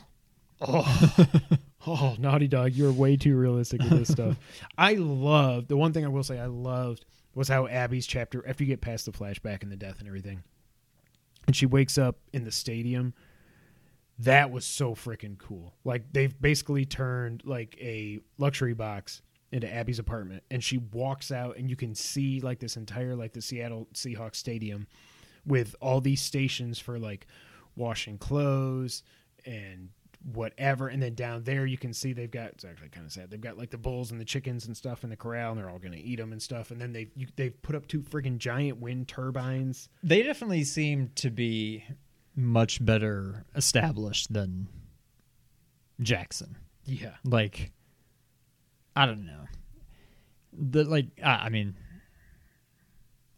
[0.61, 1.27] oh,
[1.87, 4.37] oh, Naughty Dog, you're way too realistic with this stuff.
[4.77, 8.63] I love the one thing I will say I loved was how Abby's chapter after
[8.63, 10.43] you get past the flashback and the death and everything,
[11.47, 13.13] and she wakes up in the stadium.
[14.19, 15.73] That was so freaking cool.
[15.83, 19.21] Like they've basically turned like a luxury box
[19.51, 23.33] into Abby's apartment, and she walks out, and you can see like this entire like
[23.33, 24.87] the Seattle Seahawks stadium
[25.45, 27.25] with all these stations for like
[27.75, 29.03] washing clothes
[29.45, 29.89] and
[30.33, 33.31] whatever and then down there you can see they've got it's actually kind of sad
[33.31, 35.69] they've got like the bulls and the chickens and stuff in the corral and they're
[35.69, 38.37] all going to eat them and stuff and then they they've put up two friggin'
[38.37, 41.83] giant wind turbines They definitely seem to be
[42.35, 44.67] much better established than
[46.01, 46.55] Jackson.
[46.85, 47.71] yeah Like,
[48.95, 49.45] I don't know.
[50.53, 51.75] The like, I I mean,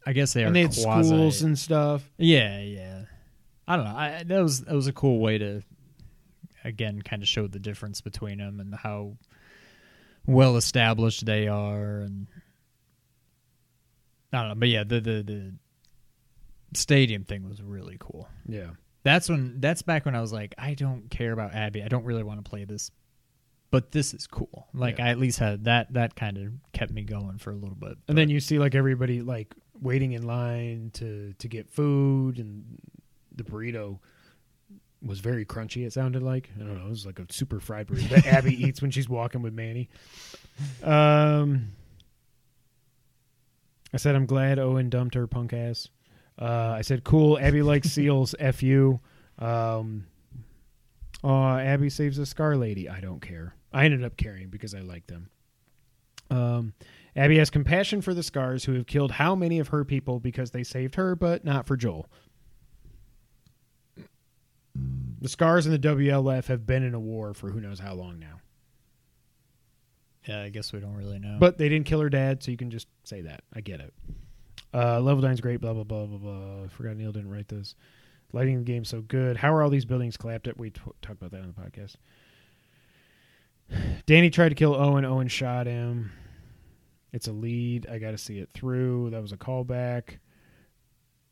[0.05, 1.09] I guess they are and they had quasi.
[1.09, 3.05] schools and stuff yeah, yeah.
[3.67, 3.95] I don't know.
[3.95, 5.61] I, that was that was a cool way to,
[6.63, 9.17] again, kind of showed the difference between them and how
[10.25, 12.27] well established they are, and
[14.31, 14.55] I don't know.
[14.55, 15.53] But yeah, the the the
[16.73, 18.27] stadium thing was really cool.
[18.47, 18.71] yeah
[19.03, 21.83] That's when that's back when I was like, I don't care about Abby.
[21.83, 22.89] I don't really want to play this
[23.73, 24.67] but this is cool.
[24.71, 25.07] Like Yeah.
[25.07, 25.91] I at least had that.
[25.93, 27.97] That kind of kept me going for a little bit.
[28.07, 32.77] And then you see like everybody like waiting in line to to get food, and
[33.35, 33.97] the burrito
[35.03, 35.85] was very crunchy.
[35.85, 36.85] It sounded like I don't know.
[36.85, 39.89] It was like a super fried burrito that Abby eats when she's walking with Manny.
[40.83, 41.69] Um,
[43.93, 45.89] I said I'm glad Owen dumped her punk ass.
[46.39, 47.37] Uh, I said cool.
[47.39, 48.33] Abby likes seals.
[48.39, 48.99] F you.
[49.39, 50.05] Um,
[51.23, 52.89] uh, Abby saves a scar lady.
[52.89, 53.55] I don't care.
[53.71, 55.29] I ended up caring because I like them.
[56.29, 56.73] Um,
[57.15, 60.51] Abby has compassion for the Scars who have killed how many of her people because
[60.51, 62.09] they saved her, but not for Joel.
[64.75, 68.19] The Scars and the WLF have been in a war for who knows how long
[68.19, 68.41] now.
[70.27, 71.37] yeah, I guess we don't really know.
[71.39, 73.43] But they didn't kill her dad, so you can just say that.
[73.53, 73.93] I get it.
[74.73, 76.67] Uh, level nine's great, blah, blah, blah, blah, blah.
[76.69, 77.75] Forgot Neil didn't write this.
[78.31, 79.37] Lighting the game so good.
[79.37, 80.57] How are all these buildings collapsed at?
[80.57, 81.95] We t- talked about that on the podcast.
[84.07, 85.05] Danny tried to kill Owen.
[85.05, 86.11] Owen shot him.
[87.11, 87.85] It's a lead.
[87.87, 89.11] I got to see it through.
[89.11, 90.17] That was a callback.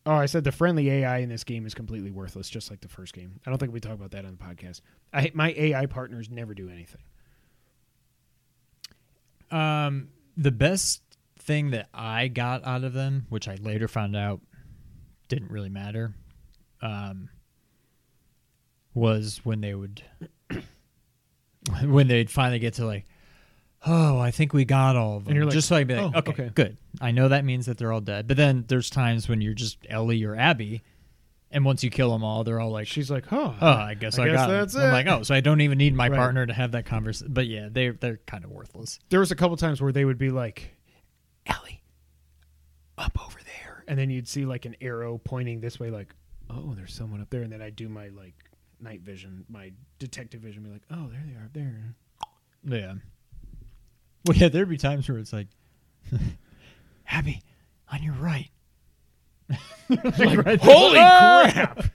[0.06, 2.88] Oh, I said the friendly AI in this game is completely worthless, just like the
[2.88, 3.40] first game.
[3.46, 4.82] I don't think we talk about that on the podcast.
[5.14, 7.02] I my AI partners never do anything.
[9.52, 11.02] Um, the best
[11.38, 14.42] thing that I got out of them, which I later found out
[15.28, 16.16] didn't really matter,
[16.82, 17.30] um,
[18.94, 20.02] was when they would,
[21.84, 23.06] when they'd finally get to like,
[23.86, 25.32] oh, I think we got all of them.
[25.32, 26.78] And you're like, just so I'd be like, "Oh, okay, okay." good.
[27.00, 28.28] I know that means that they're all dead.
[28.28, 30.82] But then there's times when you're just Ellie or Abby,
[31.52, 33.54] and once you kill them all, they're all like, She's like, huh.
[33.60, 35.62] oh, I guess I, I guess got 'em." that's I'm like, oh, so I don't
[35.62, 36.18] even need my Right.
[36.18, 37.34] partner to have that conversation.
[37.34, 39.00] But yeah, they're they're kind of worthless.
[39.10, 40.76] there was a couple times where they would be like,
[41.46, 41.82] Ellie,
[42.98, 43.84] up over there.
[43.88, 46.14] And then you'd see like an arrow pointing this way, like,
[46.50, 47.42] oh, there's someone up there.
[47.42, 48.36] And then I'd do my like
[48.80, 51.96] night vision, my detective vision, be like, oh, there they are up there.
[52.64, 52.94] Yeah.
[54.26, 55.48] Well, yeah, there'd be times where it's like,
[57.10, 57.42] Abby,
[57.92, 58.50] on your right.
[59.90, 61.84] Like, holy crap.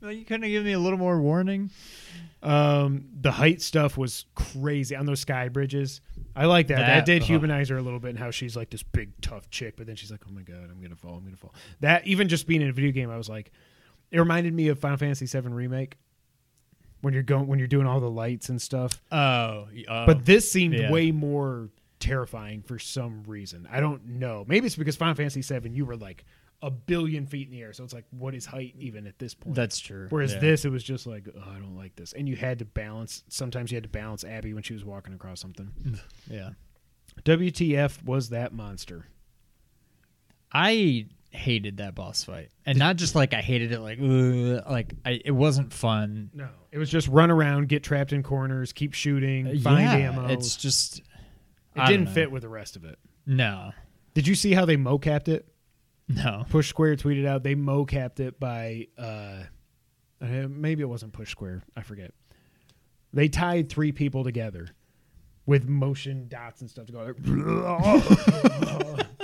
[0.00, 1.70] Well, you couldn't have given me a little more warning.
[2.42, 6.02] Um, the height stuff was crazy on those sky bridges.
[6.36, 6.76] I like that.
[6.76, 7.26] That, That- did ugh.
[7.28, 9.96] humanize her a little bit and how she's like this big tough chick, but then
[9.96, 12.60] she's like, "Oh my god, I'm gonna fall, I'm gonna fall." That even just being
[12.60, 13.50] in a video game, I was like,
[14.10, 15.96] it reminded me of Final Fantasy VII remake
[17.04, 19.00] when you're going when you're doing all the lights and stuff.
[19.12, 20.06] Oh, oh.
[20.06, 20.90] But this seemed yeah.
[20.90, 21.68] way more
[22.00, 23.68] terrifying for some reason.
[23.70, 24.44] I don't know.
[24.48, 26.24] Maybe it's because Final Fantasy VII, you were like
[26.62, 29.34] a billion feet in the air, so it's like, what is height even at this
[29.34, 29.54] point?
[29.54, 30.06] that's true.
[30.08, 30.40] Whereas yeah.
[30.40, 33.22] this, it was just like, oh, I don't like this, and you had to balance.
[33.28, 35.70] Sometimes you had to balance Abby when she was walking across something.
[36.30, 36.50] yeah,
[37.22, 39.06] WTF was that monster?
[40.52, 44.94] I hated that boss fight, and not just like I hated it, like ugh, like
[45.04, 46.30] I, it wasn't fun.
[46.32, 50.28] No, it was just run around, get trapped in corners, keep shooting, find yeah, ammo.
[50.28, 51.04] It's just it
[51.76, 52.12] I didn't know.
[52.12, 52.98] fit with the rest of it.
[53.26, 53.72] no,
[54.14, 55.46] Did you see how they mocapped it?
[56.08, 56.44] no.
[56.50, 59.42] Push Square tweeted out they mocapped it by uh,
[60.22, 62.12] uh, maybe it wasn't Push Square, I forget.
[63.12, 64.68] They tied three people together
[65.46, 67.00] with motion dots and stuff to go.
[67.04, 67.16] Like,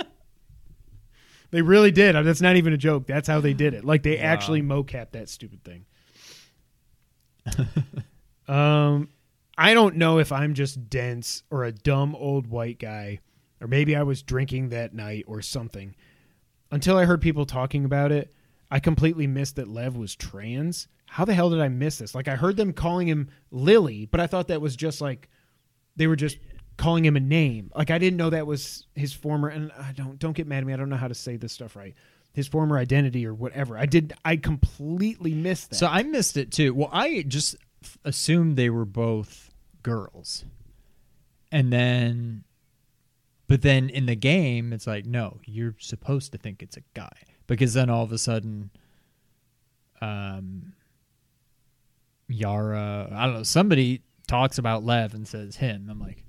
[1.51, 2.15] they really did.
[2.15, 3.05] That's not even a joke.
[3.07, 3.85] That's how they did it.
[3.85, 4.23] Like they Wow.
[4.23, 5.85] actually mocapped that stupid thing.
[8.47, 9.09] um,
[9.57, 13.19] I don't know if I'm just dense or a dumb old white guy,
[13.59, 15.95] or maybe I was drinking that night or something
[16.71, 18.33] until I heard people talking about it,
[18.71, 20.87] I completely missed that Lev was trans.
[21.05, 22.15] How the hell did I miss this?
[22.15, 25.27] Like I heard them calling him Lily, but I thought that was just like
[25.97, 26.37] they were just
[26.77, 27.71] calling him a name.
[27.75, 30.65] Like I didn't know that was his former and I don't don't get mad at
[30.65, 30.73] me.
[30.73, 31.93] I don't know how to say this stuff right.
[32.33, 33.77] His former identity or whatever.
[33.77, 35.75] I did I completely missed that.
[35.75, 36.73] So I missed it too.
[36.73, 37.55] Well, I just
[38.05, 39.51] assumed they were both
[39.83, 40.45] girls.
[41.51, 42.43] And then
[43.47, 47.11] but then in the game it's like no, you're supposed to think it's a guy
[47.47, 48.71] because then all of a sudden
[50.01, 50.73] um
[52.27, 55.87] Yara, I don't know, somebody talks about Lev and says him.
[55.91, 56.23] I'm like,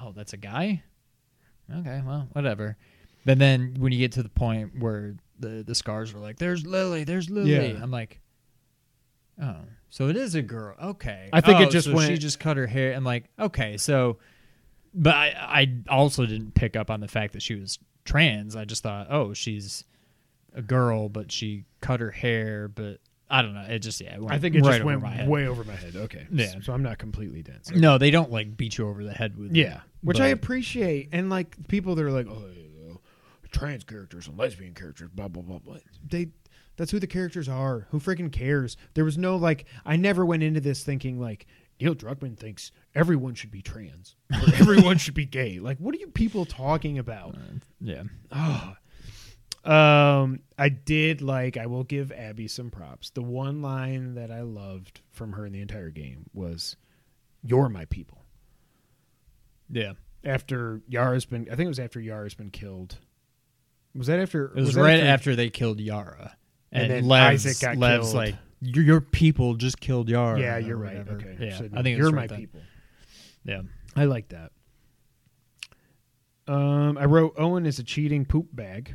[0.00, 0.82] "Oh, that's a guy?"
[1.74, 2.76] Okay, well, whatever.
[3.24, 6.64] But then when you get to the point where the the scars are like, "There's
[6.66, 7.82] Lily, there's Lily," Yeah.
[7.82, 8.20] I'm like,
[9.40, 9.56] "Oh,
[9.90, 12.40] so it is a girl." Okay, I think it Oh, just so went- She just
[12.40, 12.94] cut her hair.
[12.94, 14.18] I'm like, okay, so,
[14.94, 18.56] but I I also didn't pick up on the fact that she was trans.
[18.56, 19.84] I just thought, oh, she's
[20.54, 22.68] a girl, but she cut her hair.
[22.68, 23.62] But I don't know.
[23.68, 24.18] It just yeah.
[24.28, 25.28] I think it right just over went head.
[25.28, 25.96] way over my head.
[25.96, 26.26] Okay.
[26.30, 26.54] Yeah.
[26.62, 27.70] So I'm not completely dense.
[27.70, 29.50] No, they don't like beat you over the head with.
[29.50, 29.56] it.
[29.56, 33.00] Yeah, which I appreciate, and like people that are like, oh, you know,
[33.50, 35.76] trans characters and lesbian characters, blah blah blah blah.
[36.08, 36.28] They,
[36.76, 37.86] that's who the characters are.
[37.90, 38.76] Who freaking cares?
[38.94, 41.46] There was no like, I never went into this thinking like
[41.80, 45.58] Neil Druckmann thinks everyone should be trans or everyone should be gay.
[45.58, 47.34] Like, what are you people talking about?
[47.34, 48.02] Uh, yeah.
[48.32, 48.74] Oh.
[49.64, 51.56] Um, I did like.
[51.56, 53.10] I will give Abby some props.
[53.10, 56.76] The one line that I loved from her in the entire game was,
[57.42, 58.24] "You're my people."
[59.70, 59.92] Yeah.
[60.24, 62.96] After Yara's been, I think it was after Yara's been killed.
[63.94, 64.46] Was that after?
[64.46, 66.36] It was, that right after, they killed Yara.
[66.72, 68.14] And And, Lev's, Isaac got Lev's killed.
[68.16, 70.38] like, your, your people just killed Yara.
[70.40, 70.98] Yeah, you're right.
[70.98, 71.16] whatever.
[71.16, 71.58] Okay, Yeah.
[71.58, 72.38] So, I think you're was my then.
[72.38, 72.60] people.
[73.44, 73.62] Yeah.
[73.96, 74.50] I like that.
[76.46, 78.94] Um, I wrote Owen is a cheating poop bag,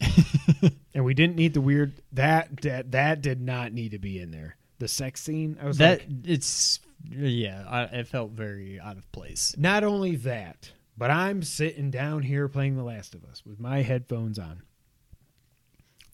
[0.94, 4.30] and we didn't need the weird that that that did not need to be in
[4.30, 4.56] there.
[4.78, 9.10] The sex scene, I was That like, it's yeah, I, it felt very out of
[9.12, 9.54] place.
[9.58, 13.82] not only that, but I'm sitting down here playing The Last of Us with my
[13.82, 14.62] headphones on.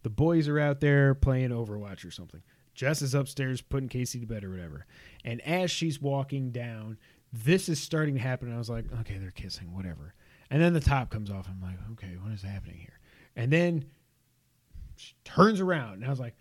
[0.02, 2.42] The boys are out there playing Overwatch or something.
[2.74, 4.86] Jess is upstairs putting Casey to bed or whatever.
[5.24, 6.98] And as she's walking down,
[7.32, 8.48] this is starting to happen.
[8.48, 10.14] And I was like, okay, they're kissing, whatever.
[10.50, 11.48] And then the top comes off.
[11.48, 12.98] I'm like, okay, what is happening here?
[13.36, 13.84] And then
[14.96, 15.94] she turns around.
[15.94, 16.34] And I was like,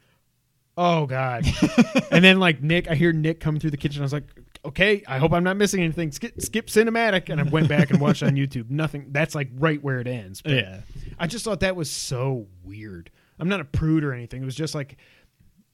[0.78, 1.46] oh, God.
[2.12, 4.02] and then, like, Nick, I hear Nick coming through the kitchen.
[4.02, 4.26] I was like,
[4.66, 6.12] okay, I hope I'm not missing anything.
[6.12, 7.30] Skip, skip cinematic.
[7.30, 8.70] And I went back and watched on YouTube.
[8.70, 9.08] Nothing.
[9.12, 10.42] That's like right where it ends.
[10.42, 10.80] But Yeah.
[11.20, 13.10] I just thought that was so weird.
[13.40, 14.42] I'm not a prude or anything.
[14.42, 14.98] It was just like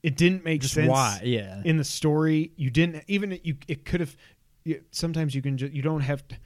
[0.02, 1.22] it didn't make Just sense why?
[1.24, 1.62] Yeah.
[1.66, 2.52] in the story.
[2.56, 3.58] You didn't even you.
[3.68, 4.16] It could have.
[4.92, 6.28] Sometimes you can just you don't have.
[6.30, 6.38] To,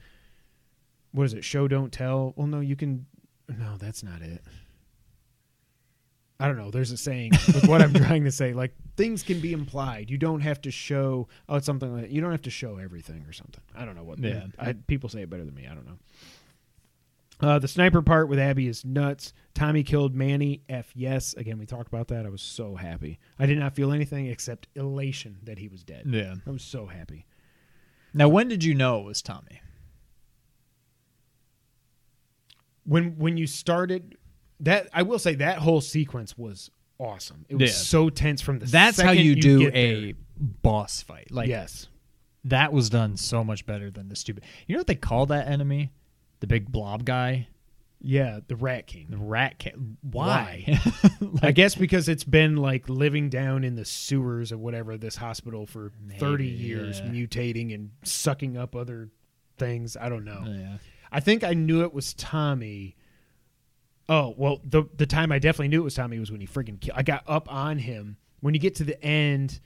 [1.12, 1.44] what is it?
[1.44, 2.34] Show don't tell.
[2.36, 3.06] Well, no, you can.
[3.48, 4.42] No, that's not it.
[6.40, 6.70] I don't know.
[6.70, 8.52] There's a saying with what I'm trying to say.
[8.52, 10.10] Like things can be implied.
[10.10, 11.28] You don't have to show.
[11.48, 13.62] Oh, it's something like you don't have to show everything or something.
[13.74, 14.18] I don't know what.
[14.18, 14.46] Yeah.
[14.58, 15.66] I, people say it better than me.
[15.70, 15.98] I don't know.
[17.40, 19.32] Uh, the sniper part with Abby is nuts.
[19.54, 20.62] Tommy killed Manny.
[20.68, 21.34] F yes.
[21.34, 22.26] Again, we talked about that.
[22.26, 23.18] I was so happy.
[23.38, 26.04] I did not feel anything except elation that he was dead.
[26.08, 26.34] Yeah.
[26.46, 27.26] I was so happy.
[28.12, 29.60] Now, when did you know it was Tommy?
[32.84, 34.16] When when you started
[34.64, 37.46] that, I will say that whole sequence was awesome.
[37.48, 37.76] It was Yeah.
[37.76, 38.66] so tense from the.
[38.66, 40.12] That's how second you do a there.
[40.38, 41.30] boss fight.
[41.30, 41.88] Like yes.
[42.44, 44.44] that was done so much better than the stupid.
[44.66, 45.92] You know what they call that enemy?
[46.40, 47.48] The big blob guy,
[48.00, 49.06] Yeah, the Rat King.
[49.08, 49.74] the rat cat.
[50.02, 50.78] Why?
[51.42, 55.64] I guess because it's been like living down in the sewers of whatever this hospital
[55.66, 57.06] for thirty years, yeah.
[57.10, 59.08] mutating and sucking up other
[59.56, 59.96] things.
[59.96, 60.42] I don't know.
[60.46, 60.76] yeah.
[61.10, 62.96] I think I knew it was Tommy.
[64.08, 66.80] Oh well, the the time I definitely knew it was Tommy was when he friggin'
[66.80, 66.98] killed.
[66.98, 69.60] I got up on him when you get to the end,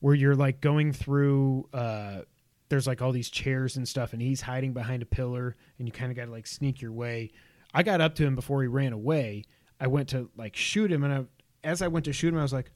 [0.00, 1.68] where you're like going through.
[1.72, 2.22] uh
[2.68, 5.92] There's like all these chairs and stuff, and he's hiding behind a pillar, and you
[5.92, 7.30] kind of got to like sneak your way.
[7.72, 9.44] I got up to him before he ran away.
[9.78, 11.24] I went to like shoot him, and I,
[11.62, 12.72] as I went to shoot him, I was like,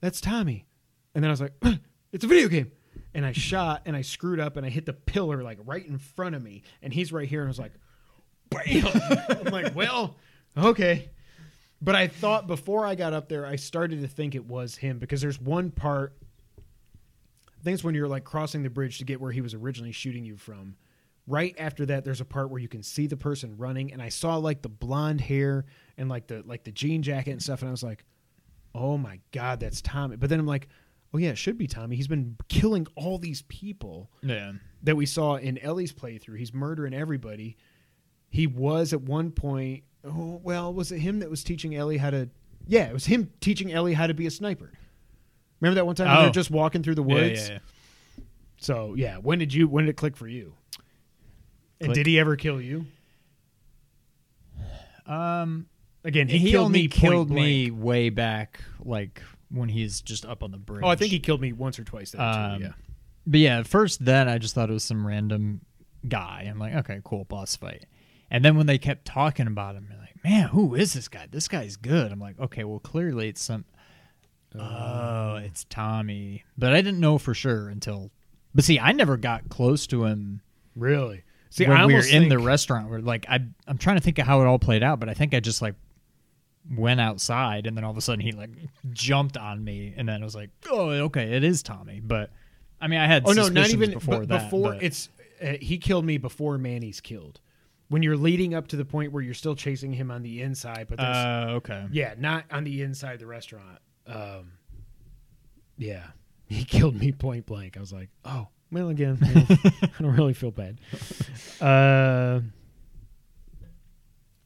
[0.00, 0.64] "That's Tommy,"
[1.14, 1.52] and then I was like,
[2.12, 2.72] "It's a video game."
[3.12, 5.98] And I shot and I screwed up and I hit the pillar like right in
[5.98, 7.72] front of me, and he's right here, and I was like,
[8.50, 8.86] "Bam!"
[9.28, 10.16] I'm like, "Well,
[10.56, 11.10] okay."
[11.82, 14.98] But I thought before I got up there, I started to think it was him
[14.98, 16.16] because there's one part.
[16.58, 19.92] I think it's when you're like crossing the bridge to get where he was originally
[19.92, 20.76] shooting you from.
[21.26, 24.08] Right after that, there's a part where you can see the person running, and I
[24.10, 25.64] saw like the blonde hair
[25.98, 28.04] and like the like the jean jacket and stuff, and I was like,
[28.74, 30.68] "Oh my god, that's Tommy!" But then I'm like,
[31.12, 31.96] "Oh yeah, it should be Tommy.
[31.96, 34.52] He's been killing all these people." Yeah.
[34.82, 36.38] that we saw in Ellie's playthrough.
[36.38, 37.56] He's murdering everybody.
[38.36, 39.82] He was at one point.
[40.04, 42.28] Oh well, was it him that was teaching Ellie how to?
[42.66, 44.70] Yeah, it was him teaching Ellie how to be a sniper.
[45.60, 46.22] Remember that one time Oh.
[46.22, 47.48] they're just walking through the woods?
[47.48, 47.54] Yeah,
[48.18, 48.22] yeah,
[48.58, 49.68] So yeah, when did you?
[49.68, 50.52] When did it click for you?
[51.80, 52.84] And did he ever kill you?
[55.06, 55.66] Um,
[56.04, 56.88] Again, he, he, killed only me.
[56.88, 60.82] killed me way back, like when he's just up on the bridge.
[60.84, 62.10] Oh, I think he killed me once or twice.
[62.10, 62.64] There Um, too.
[62.66, 62.72] Yeah.
[63.26, 65.62] But yeah, at first then I just thought it was some random
[66.08, 66.46] guy.
[66.48, 67.86] I'm like, okay, cool, boss fight.
[68.30, 71.28] And then when they kept talking about him, you're like, man, who is this guy?
[71.30, 72.10] This guy's good.
[72.10, 73.64] I'm like, okay, well, clearly it's some.
[74.58, 76.44] Oh, it's Tommy.
[76.56, 78.10] But I didn't know for sure until.
[78.54, 80.40] But see, I never got close to him
[80.76, 81.24] Really?
[81.50, 82.90] See, when I we were in the restaurant.
[82.90, 85.14] Where like I, I'm trying to think of how it all played out, but I
[85.14, 85.74] think I just like
[86.70, 88.50] went outside, and then all of a sudden he like
[88.92, 92.00] jumped on me, and then I was like, oh, okay, it is Tommy.
[92.00, 92.30] But
[92.80, 94.44] I mean, I had Oh no, not even before but that.
[94.44, 95.08] Before but- it's
[95.42, 97.40] uh, he killed me before Manny's killed.
[97.88, 100.86] When you're leading up to the point where you're still chasing him on the inside,
[100.88, 103.78] but there's uh, okay, yeah, not on the inside of the restaurant.
[104.06, 104.52] Um,
[105.78, 106.06] yeah,
[106.48, 107.76] he killed me point blank.
[107.76, 110.80] I was like, oh, well, again, I don't really feel bad.
[111.58, 112.40] Uh,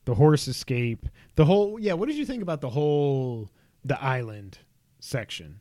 [0.05, 1.95] the horse escape, the whole yeah.
[1.95, 3.51] What did you think about the whole
[3.85, 4.59] the island
[5.01, 5.61] section?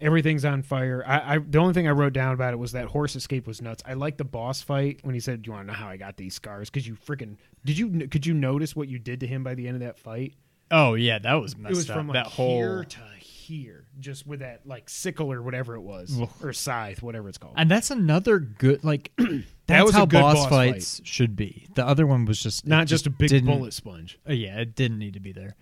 [0.00, 1.04] Everything's on fire.
[1.06, 3.60] I, I the only thing I wrote down about it was that horse escape was
[3.60, 3.82] nuts.
[3.86, 5.96] I like the boss fight when he said, "Do you want to know how I
[5.96, 9.26] got these scars?" Because you freaking did you could you notice what you did to
[9.26, 10.34] him by the end of that fight?
[10.70, 11.96] Oh yeah, that was messed it was up.
[11.96, 15.80] from like that whole here to here, just with that like sickle or whatever it
[15.80, 17.54] was, or scythe, whatever it's called.
[17.56, 21.66] And that's another good like that's That was how boss, boss fights should be.
[21.74, 24.18] The other one was just Not it just a big bullet sponge.
[24.28, 25.56] uh, yeah, it didn't need to be there.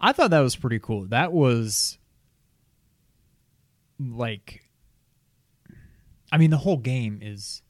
[0.00, 1.06] I thought that was pretty cool.
[1.06, 1.98] That was
[3.98, 4.62] like
[6.30, 7.62] I mean the whole game is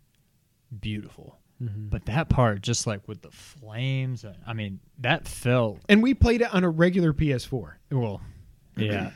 [0.81, 1.39] beautiful.
[1.59, 6.43] But that part just like with the flames I mean that felt And we played
[6.43, 7.75] it on a regular PS4.
[7.93, 8.21] well
[8.77, 9.13] yeah.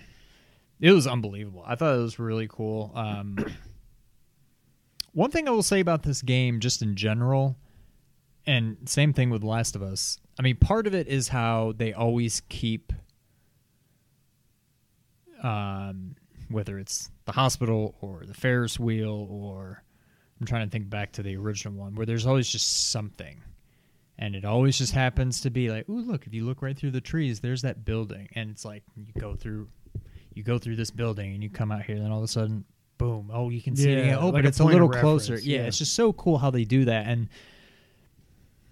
[0.81, 1.63] it was unbelievable.
[1.67, 2.93] I thought it was really cool.
[2.95, 3.37] Um
[5.13, 7.57] one thing I will say about this game just in general
[8.47, 10.19] and same thing with Last of Us.
[10.39, 12.93] I mean, part of it is how they always keep
[15.43, 16.15] um
[16.51, 19.83] whether it's the hospital or the Ferris wheel or
[20.41, 23.41] I'm trying to think back to the original one where there's always just something.
[24.19, 26.91] And it always just happens to be like, "Ooh, look, if you look right through
[26.91, 29.69] the trees, there's that building." And it's like you go through
[30.35, 32.29] you go through this building and you come out here and then all of a
[32.29, 32.65] sudden
[32.99, 33.97] boom, oh, you can see it.
[33.97, 34.19] Yeah, again.
[34.21, 35.37] Oh, like but a it's a little closer.
[35.37, 35.67] Yeah, yeah.
[35.67, 37.29] it's just so cool how they do that and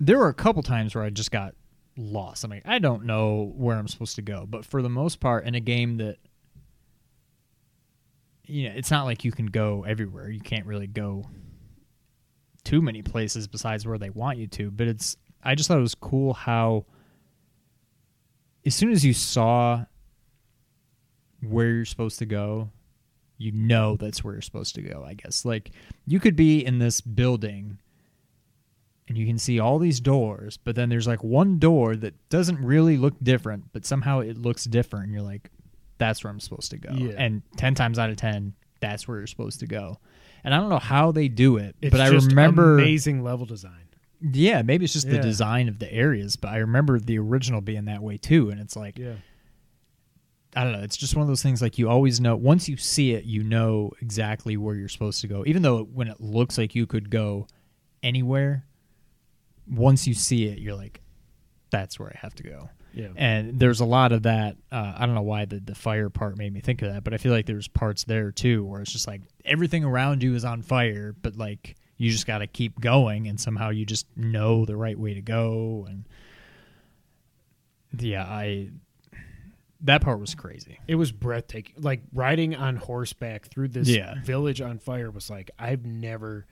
[0.01, 1.55] there were a couple times where I just got
[1.97, 2.45] lost.
[2.45, 4.47] I'm like, I don't know where I'm supposed to go.
[4.49, 6.17] But for the most part, in a game that,
[8.49, 10.29] you know, it's not like you can go everywhere.
[10.29, 11.27] You can't really go
[12.65, 14.71] too many places besides where they want you to.
[14.71, 16.87] But it's, I just thought it was cool how,
[18.67, 19.85] as soon as you saw
[21.41, 22.71] where you're supposed to go,
[23.37, 25.45] you know that's where you're supposed to go, I guess.
[25.45, 25.71] Like,
[26.07, 27.79] you could be in this building
[29.07, 32.59] and you can see all these doors, but then there's like one door that doesn't
[32.63, 35.07] really look different, but somehow it looks different.
[35.07, 35.51] And you're like,
[35.99, 36.93] that's where I'm supposed to go.
[36.93, 37.13] Yeah.
[37.19, 39.99] And 10 times out of 10, that's where you're supposed to go.
[40.45, 42.79] And I don't know how they do it, It's but I just remember.
[42.79, 43.73] amazing level design.
[44.21, 47.85] Yeah, maybe it's just the design of the areas, but I remember the original being
[47.87, 48.51] that way too.
[48.51, 49.15] And it's like, Yeah.
[50.57, 50.81] I don't know.
[50.81, 52.35] It's just one of those things like you always know.
[52.35, 55.45] Once you see it, you know exactly where you're supposed to go.
[55.47, 57.47] Even though when it looks like you could go
[58.03, 58.65] anywhere,
[59.71, 61.01] once you see it, you're like,
[61.71, 62.71] that's where I have to go.
[62.95, 63.09] Yeah.
[63.17, 64.57] And there's a lot of that.
[64.73, 67.15] Uh, I don't know why the, the fire part made me think of that, but
[67.15, 70.45] I feel like there's parts there too where it's just like everything around you is
[70.45, 74.65] on fire, but like you just got to keep going, and somehow you just know
[74.65, 75.87] the right way to go.
[75.89, 76.05] And
[77.99, 78.71] yeah, I
[79.83, 80.79] that part was crazy.
[80.89, 81.77] It was breathtaking.
[81.79, 84.15] Like riding on horseback through this Yeah.
[84.25, 86.47] village on fire was like I've never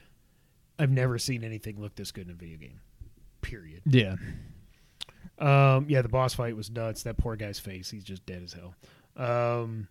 [0.78, 2.80] I've never seen anything look this good in a video game.
[3.41, 3.82] Period.
[3.87, 4.16] Yeah,
[5.39, 7.03] Um yeah, the boss fight was nuts.
[7.03, 8.74] That poor guy's face, he's just dead as hell.
[9.16, 9.89] Um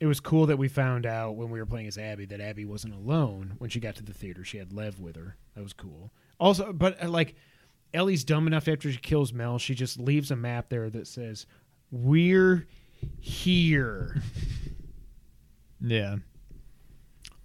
[0.00, 2.64] it was cool that we found out when we were playing as Abby that Abby
[2.64, 4.44] wasn't alone when she got to the theater.
[4.44, 5.36] She had Lev with her.
[5.54, 6.12] That was cool.
[6.38, 7.34] Also, but uh, like
[7.92, 11.46] Ellie's dumb enough after she kills Mel, she just leaves a map there that says,
[11.90, 12.66] "We're
[13.18, 14.22] here."
[15.80, 16.16] yeah.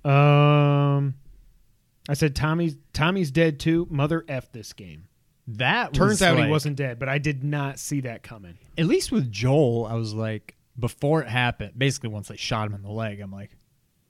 [0.06, 1.16] um,
[2.08, 5.08] I said, "Tommy's Tommy's dead too." Mother f this game.
[5.48, 8.58] That Turns out like- he wasn't dead, but I did not see that coming.
[8.78, 12.74] At least with Joel, I was like, before it happened, basically once they shot him
[12.76, 13.52] in the leg, I'm like,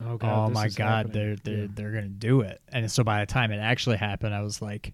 [0.01, 1.13] Oh, oh my god, happening.
[1.13, 1.67] they're they're Yeah.
[1.73, 2.61] they're gonna do it.
[2.69, 4.91] And so by the time it actually happened, I was like,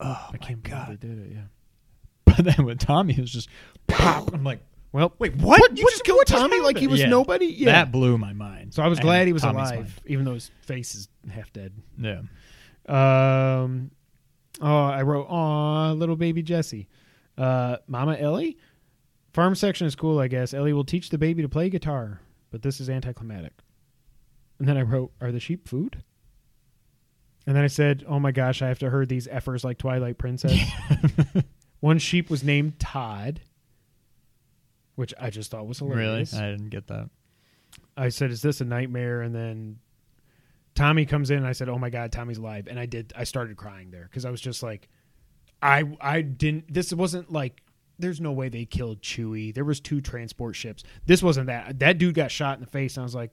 [0.00, 0.88] oh I my god.
[1.00, 1.32] they did it.
[1.32, 1.40] Yeah.
[2.36, 3.48] But then with Tommy, it was just
[3.86, 4.32] pop.
[4.34, 4.60] I'm like,
[4.92, 5.60] Well, wait, what?
[5.60, 5.78] what?
[5.78, 7.06] You just killed Tommy like he was Yeah.
[7.08, 7.46] nobody.
[7.46, 7.72] Yeah.
[7.72, 8.74] that blew my mind.
[8.74, 11.52] so I was And glad he was Tommy's alive, even though his face is half
[11.52, 11.72] dead.
[11.96, 12.22] Yeah.
[12.88, 13.90] Um,
[14.60, 16.88] oh, I wrote, "Aw, little baby Jesse."
[17.36, 18.56] Uh, Mama Ellie.
[19.32, 20.54] Farm section is cool, I guess.
[20.54, 22.20] Ellie will teach the baby to play guitar,
[22.52, 23.52] but this is anticlimactic.
[24.58, 26.02] And then I wrote, "Are the sheep food?"
[27.46, 30.18] And then I said, "Oh my gosh, I have to herd these effers like Twilight
[30.18, 30.58] Princess."
[31.80, 33.40] One sheep was named Todd,
[34.94, 36.02] which I just thought was really?
[36.02, 36.34] hilarious.
[36.34, 37.10] I didn't get that.
[37.96, 39.80] I said, "Is this a nightmare?" And then
[40.74, 43.12] Tommy comes in, and I said, "Oh my god, Tommy's alive!" And I did.
[43.16, 44.88] I started crying there because I was just like,
[45.62, 46.72] I I didn't.
[46.72, 47.60] This wasn't like.
[47.96, 49.54] There's no way they killed Chewie.
[49.54, 50.82] There was two transport ships.
[51.06, 51.78] This wasn't that.
[51.78, 53.30] That dude got shot in the face, and I was like,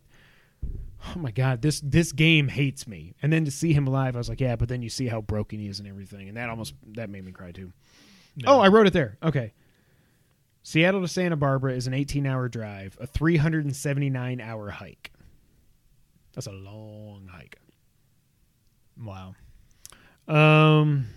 [1.07, 4.19] "Oh my god, this this game hates me." And then to see him alive, I
[4.19, 6.49] was like, "Yeah," but then you see how broken he is and everything, and that
[6.49, 7.73] almost that made me cry too.
[8.45, 9.17] Oh, I wrote it there.
[9.23, 9.53] Okay.
[10.63, 15.11] Seattle to Santa Barbara is an 18 hour drive, a 379 hour hike.
[16.33, 17.57] That's a long hike.
[19.01, 19.35] Wow.
[20.27, 21.07] Um,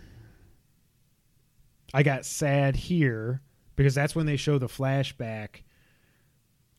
[1.93, 3.43] I got sad here
[3.77, 5.63] because that's when they show the flashback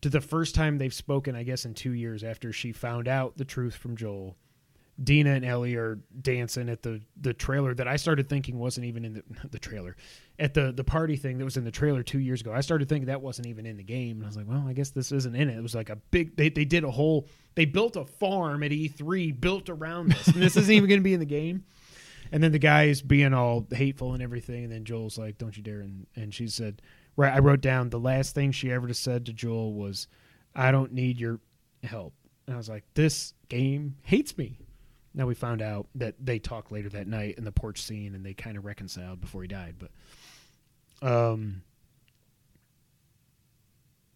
[0.01, 3.37] to the first time they've spoken, I guess, in two years after she found out
[3.37, 4.37] the truth from Joel.
[5.03, 9.03] Dina and Ellie are dancing at the the trailer that I started thinking wasn't even
[9.03, 9.95] in the the trailer
[10.39, 12.53] at the the party thing that was in the trailer two years ago.
[12.53, 14.73] I started thinking that wasn't even in the game, and I was like, well, I
[14.73, 15.57] guess this isn't in it.
[15.57, 16.37] It was like a big.
[16.37, 17.27] They they did a whole.
[17.55, 21.03] They built a farm at E3 built around this, and this isn't even going to
[21.03, 21.63] be in the game.
[22.31, 25.55] And then the guy is being all hateful and everything, and then Joel's like, "Don't
[25.55, 26.81] you dare!" And and she said,
[27.15, 30.07] "Right." I wrote down the last thing she ever said to Joel was,
[30.55, 31.39] "I don't need your
[31.83, 32.13] help."
[32.47, 34.57] And I was like, "This game hates me."
[35.13, 38.25] Now we found out that they talked later that night in the porch scene, and
[38.25, 39.75] they kind of reconciled before he died.
[39.79, 41.61] But, um,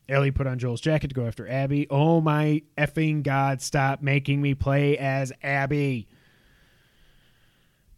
[0.10, 1.88] Ellie put on Joel's jacket to go after Abby.
[1.89, 3.62] Oh my effing god!
[3.62, 6.07] Stop making me play as Abby.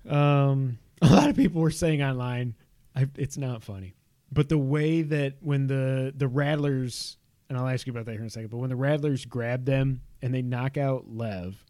[0.07, 2.55] Um, a lot of people were saying online,
[2.95, 3.95] I, it's not funny,
[4.31, 7.17] but the way that when the the Rattlers,
[7.49, 9.65] and I'll ask you about that here in a second, but when the Rattlers grab
[9.65, 11.65] them and they knock out Lev,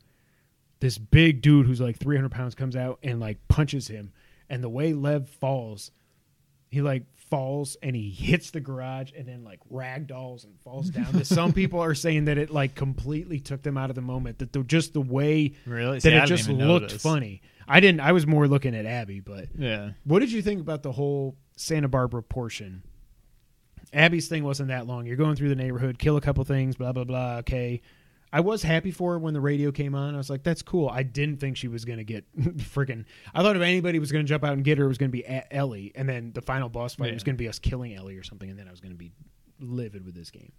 [0.80, 4.12] this big dude who's like 300 pounds comes out and like punches him,
[4.50, 5.92] and the way Lev falls,
[6.70, 11.24] he like falls and he hits the garage and then like ragdolls and falls down.
[11.24, 14.38] Some people are saying that it like completely took them out of the moment.
[14.38, 15.96] That the, just the way Really?
[15.98, 17.02] that See, it just looked notice.
[17.02, 17.42] funny.
[17.68, 18.02] I didn't.
[18.02, 19.92] I was more looking at Abby, but Yeah.
[20.04, 22.84] what did you think about the whole Santa Barbara portion?
[23.94, 25.06] Abby's thing wasn't that long.
[25.06, 27.38] You're going through the neighborhood, kill a couple things, blah blah blah.
[27.38, 27.82] Okay,
[28.34, 30.14] I was happy for her when the radio came on.
[30.14, 30.88] I was like, that's cool.
[30.90, 33.06] I didn't think she was gonna get freaking.
[33.34, 35.24] I thought if anybody was gonna jump out and get her, it was gonna be
[35.24, 37.14] A- Ellie, and then the final boss fight Yeah.
[37.16, 39.12] was gonna be us killing Ellie or something, and then I was gonna be
[39.60, 40.52] livid with this game.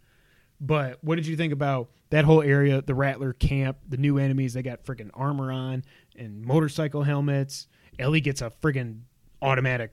[0.60, 4.52] But what did you think about that whole area, the Rattler camp, the new enemies?
[4.54, 5.82] They got freaking armor on
[6.16, 7.66] and motorcycle helmets.
[7.98, 9.00] Ellie gets a friggin'
[9.40, 9.92] automatic,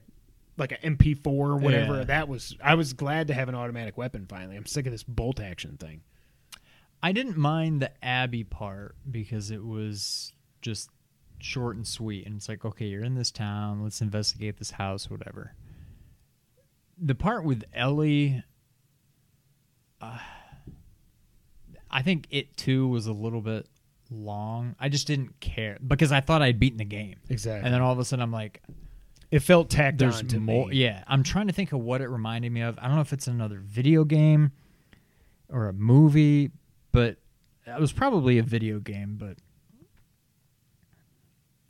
[0.56, 1.98] like an MP4 or whatever.
[1.98, 2.04] Yeah.
[2.04, 2.56] That was.
[2.62, 4.56] I was glad to have an automatic weapon finally.
[4.56, 6.02] I'm sick of this bolt action thing.
[7.02, 10.90] I didn't mind the Abby part because it was just
[11.38, 12.26] short and sweet.
[12.26, 13.82] And it's like, okay, you're in this town.
[13.82, 15.54] Let's investigate this house, whatever.
[17.02, 18.42] The part with Ellie,
[20.00, 20.18] uh,
[21.90, 23.66] I think it too was a little bit
[24.10, 24.76] long.
[24.78, 27.16] I just didn't care because I thought I'd beaten the game.
[27.30, 27.64] Exactly.
[27.64, 28.62] And then all of a sudden, I'm like,
[29.30, 30.68] it felt tacked there's on to more.
[30.68, 30.76] me.
[30.76, 32.78] Yeah, I'm trying to think of what it reminded me of.
[32.78, 34.52] I don't know if it's another video game
[35.48, 36.50] or a movie,
[36.92, 37.16] but
[37.66, 39.16] it was probably a video game.
[39.18, 39.36] But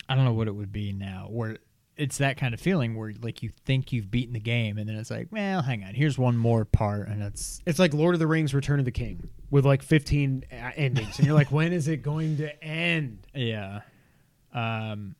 [0.08, 1.26] I don't know what it would be now.
[1.30, 1.58] Where
[1.96, 4.96] it's that kind of feeling where like you think you've beaten the game, and then
[4.96, 8.18] it's like, well, hang on, here's one more part, and it's It's like Lord of
[8.18, 11.72] the Rings: Return of the King with like 15 uh, endings, and you're like, when
[11.72, 13.26] is it going to end?
[13.34, 13.80] yeah.
[14.52, 15.14] Um,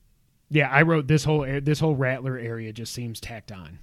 [0.49, 3.79] Yeah, I wrote this whole this whole Rattler area just seems tacked on.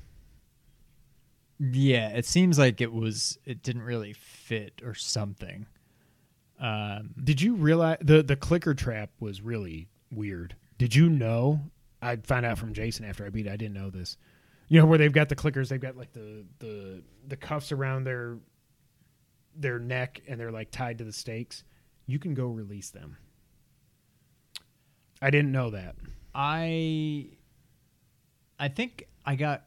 [1.60, 5.68] yeah, it seems like it was it didn't really fit or something.
[6.60, 10.56] Um, Did you realize the the clicker trap was really weird?
[10.78, 11.62] Did you know?
[12.02, 13.48] I found out from Jason after I beat.
[13.48, 13.52] it.
[13.52, 14.18] I didn't know this.
[14.68, 15.70] You know where they've got the clickers?
[15.70, 18.38] They've got like the the the cuffs around their
[19.56, 21.64] their neck, and they're like tied to the stakes.
[22.06, 23.18] You can go release them.
[25.22, 25.96] I didn't know that.
[26.36, 27.28] I
[28.60, 29.66] I think I got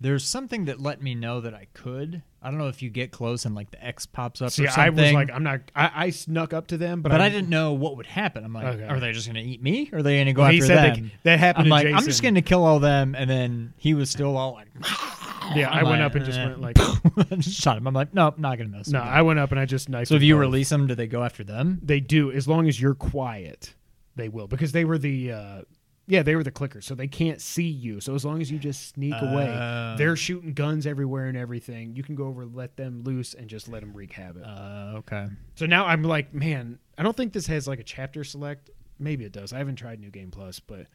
[0.00, 2.22] there's something that let me know that I could.
[2.42, 4.68] I don't know if you get close and like the X pops up See, or
[4.70, 4.98] something.
[4.98, 5.60] I was like, I'm not.
[5.76, 8.44] I, I snuck up to them, but, but I, didn't know what would happen.
[8.44, 8.84] I'm like, Okay.
[8.84, 9.90] are they just going to eat me?
[9.92, 10.94] Or are they going to go He after them?
[11.04, 11.64] that, that happened.
[11.64, 11.98] I'm to like, Jason.
[11.98, 14.68] I'm just going to kill all them, and then he was still all like,
[15.54, 16.76] Yeah, I I'm went like, up and just went like.
[17.40, 17.86] just shot him.
[17.86, 18.88] I'm like, nope, not going to miss.
[18.88, 19.00] no.
[19.00, 20.08] I went up and I just knifed.
[20.08, 20.40] so if you both.
[20.42, 21.80] release them, do they go after them?
[21.82, 23.74] they do as long as you're quiet.
[24.16, 25.32] They will because they were the.
[25.32, 25.62] uh
[26.10, 28.00] yeah, they were the clickers, so they can't see you.
[28.00, 29.94] So as long as you just sneak away, Oh.
[29.96, 31.94] they're shooting guns everywhere and everything.
[31.94, 34.42] You can go over, let them loose, and just let them wreak havoc.
[34.44, 35.28] Uh, okay.
[35.54, 38.70] So now I'm like, man, I don't think this has like a chapter select.
[38.98, 39.52] Maybe it does.
[39.52, 40.86] I haven't tried New Game Plus, but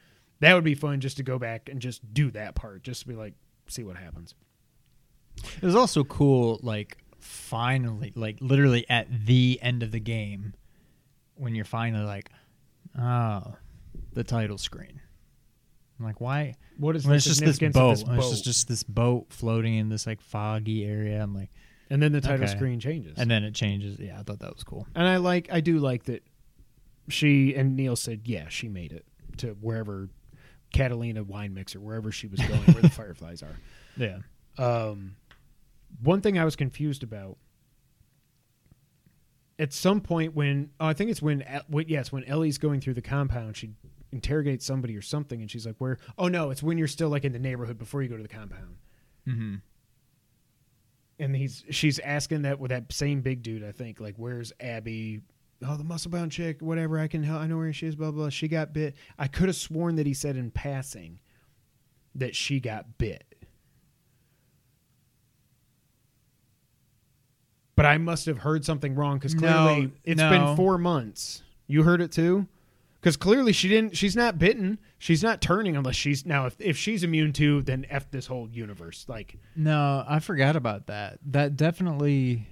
[0.41, 3.07] that would be fun just to go back and just do that part, just to
[3.07, 3.33] be like,
[3.67, 4.35] see what happens.
[5.61, 10.53] It was also cool, like finally, like literally at the end of the game,
[11.35, 12.29] when you're finally like,
[12.99, 13.55] oh,
[14.13, 15.01] the title screen.
[15.99, 16.55] I'm like, why?
[16.77, 17.91] What is When the it's just this significance boat.
[17.91, 18.31] of this when It's boat?
[18.33, 21.21] just, just this boat floating in this like foggy area.
[21.23, 21.49] I'm like,
[21.89, 22.51] and then the title Okay.
[22.55, 23.17] screen changes.
[23.17, 23.97] and then it changes.
[23.99, 24.87] Yeah, I thought that was cool.
[24.95, 26.23] And I like, I do like that
[27.07, 29.05] she and Neil said, yeah, she made it
[29.37, 30.09] to wherever
[30.73, 33.55] Catalina wine mixer, wherever she was going, where the fireflies are.
[33.95, 34.17] Yeah.
[34.57, 35.15] Um,
[36.01, 37.37] one thing I was confused about
[39.57, 42.95] at some point when oh, I think it's when, when yes when Ellie's going through
[42.95, 43.71] the compound, she
[44.15, 45.99] interrogates somebody or something, and she's like, "Where?
[46.17, 48.29] Oh no, it's when you're still like in the neighborhood before you go to the
[48.29, 48.77] compound."
[49.27, 49.55] Mm-hmm.
[51.19, 53.63] And he's she's asking that with that same big dude.
[53.63, 55.21] I think like, where's Abby?
[55.65, 56.99] Oh, the muscle bound chick, whatever.
[56.99, 57.41] I can help.
[57.41, 57.95] I know where she is.
[57.95, 58.23] Blah blah.
[58.23, 58.29] blah.
[58.29, 58.95] She got bit.
[59.19, 61.19] I could have sworn that he said in passing
[62.15, 63.23] that she got bit.
[67.75, 70.29] But I must have heard something wrong because No, clearly it's no.
[70.29, 71.43] been four months.
[71.67, 72.47] You heard it too,
[73.05, 73.95] because clearly she didn't.
[73.95, 74.79] She's not bitten.
[74.97, 76.47] She's not turning unless she's now.
[76.47, 79.05] If if she's immune to, then f this whole universe.
[79.07, 81.19] Like, No, I forgot about that.
[81.27, 82.47] That definitely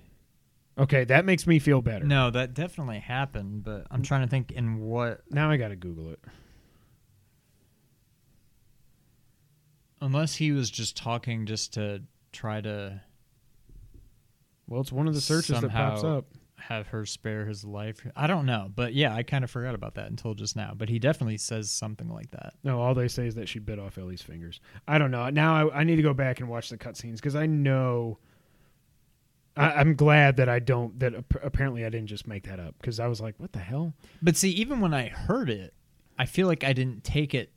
[0.78, 2.06] okay, that makes me feel better.
[2.06, 3.64] no, that definitely happened.
[3.64, 6.20] But I'm trying to think in what Now I got to Google it.
[10.02, 13.02] unless he was just talking just to try to
[14.68, 16.26] Well, it's one of the searches that pops up.
[16.68, 18.06] Have her spare his life.
[18.16, 20.74] I don't know, but yeah, I kind of forgot about that until just now.
[20.76, 22.54] But he definitely says something like that.
[22.64, 24.60] No, all they say is that she bit off Ellie's fingers.
[24.88, 25.30] I don't know.
[25.30, 28.20] Now I, I need to go back and watch the cutscenes because I know.
[29.56, 30.98] I, I'm glad that I don't.
[31.00, 33.60] That ap- apparently I didn't just make that up because I was like, "What the
[33.60, 35.74] hell?" But see, even when I heard it,
[36.18, 37.52] I feel like I didn't take it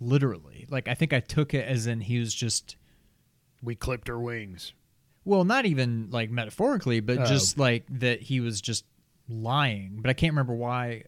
[0.00, 0.66] literally.
[0.70, 2.76] Like I think I took it as in he was just
[3.62, 4.72] We clipped her wings.
[5.24, 7.24] Well, not even like metaphorically, but Oh.
[7.24, 8.84] just like that he was just
[9.28, 9.98] lying.
[10.00, 11.04] But I can't remember why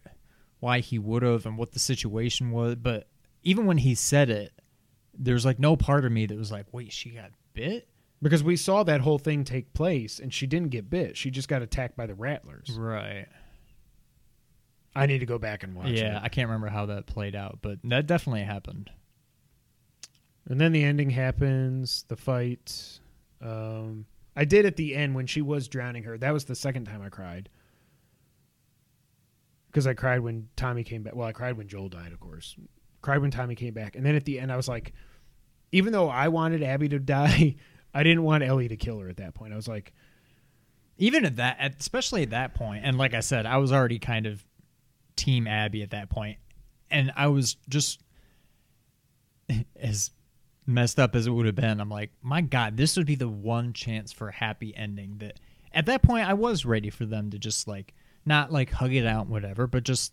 [0.61, 2.77] why he would have and what the situation was.
[2.77, 3.09] But
[3.43, 4.53] even when he said it,
[5.13, 7.89] there's like no part of me that was like, wait, she got bit.
[8.23, 11.17] Because we saw that whole thing take place and she didn't get bit.
[11.17, 12.71] She just got attacked by the rattlers.
[12.79, 13.27] Right.
[14.97, 16.23] I need to go back and watch yeah, it.
[16.23, 18.91] I can't remember how that played out, but that definitely happened.
[20.47, 23.01] And then the ending happens, the fight.
[23.45, 26.19] Um, I did at the end when she was drowning her.
[26.19, 27.49] That was the second time I cried.
[29.67, 31.15] Because I cried when Tommy came back.
[31.15, 32.57] Well, I cried when Joel died, of course.
[33.03, 33.97] Cried when Tommy came back.
[33.97, 34.93] And then at the end, I was like,
[35.73, 37.57] even though I wanted Abby to die,
[37.93, 39.53] I didn't want Ellie to kill her at that point.
[39.53, 39.93] I was like,
[40.97, 43.99] even at that at, especially at that point and like i said i was already
[43.99, 44.45] kind of
[45.17, 46.39] team abby at that point
[46.91, 48.01] and i was just
[49.77, 50.11] as
[50.67, 53.29] messed up as it would have been i'm like my god this would be the
[53.29, 55.39] one chance for a happy ending that
[55.73, 57.93] at that point i was ready for them to just like
[58.25, 60.13] not like hug it out whatever but just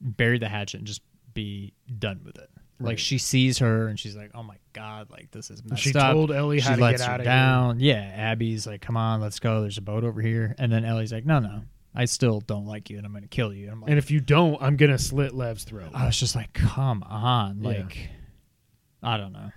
[0.00, 1.02] bury the hatchet and just
[1.34, 5.30] be done with it like she sees her and she's like oh my god like
[5.30, 7.80] this is messed she up told Ellie she how to get out of down.
[7.80, 9.62] Yeah, Abby's like, "Come on, let's go.
[9.62, 11.62] There's a boat over here." And then Ellie's like, "No, no,
[11.94, 13.98] I still don't like you, and I'm going to kill you." And I'm like, And
[13.98, 15.88] if you don't, I'm going to slit Lev's throat.
[15.94, 17.84] I was just like, "Come on!" Yeah.
[19.06, 19.52] I don't know.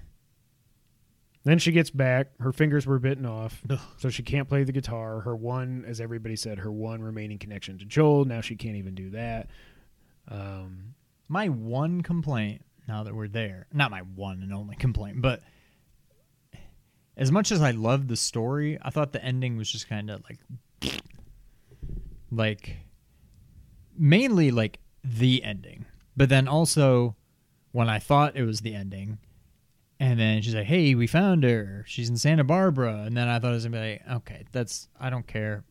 [1.44, 2.28] Then she gets back.
[2.40, 3.80] Her fingers were bitten off, Ugh.
[3.98, 5.22] so she can't play the guitar.
[5.22, 8.26] Her one, as everybody said, her one remaining connection to Joel.
[8.26, 9.48] Now she can't even do that.
[10.28, 10.94] Um,
[11.28, 15.42] My one complaint, now that we're there, not my one and only complaint, but
[17.18, 20.22] as much as I loved the story, I thought the ending was just kind of
[20.30, 21.02] like,
[22.32, 22.78] like,
[23.98, 25.86] mainly like the ending.
[26.16, 27.16] But then also,
[27.72, 29.18] when I thought it was the ending,
[30.00, 31.84] and then she's like, "Hey, we found her.
[31.88, 34.88] She's in Santa Barbara." And then I thought it was gonna be like, "Okay, that's
[35.00, 35.64] I don't care.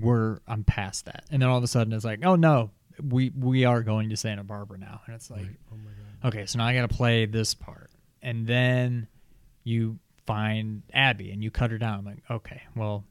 [0.00, 2.70] We're I'm past that." And then all of a sudden, it's like, "Oh no,
[3.02, 6.28] we we are going to Santa Barbara now." And it's like, oh my god!
[6.28, 7.90] okay, so now I got to play this part,
[8.22, 9.08] and then
[9.64, 11.98] you find Abby and you cut her down.
[11.98, 13.04] I'm like, okay, well,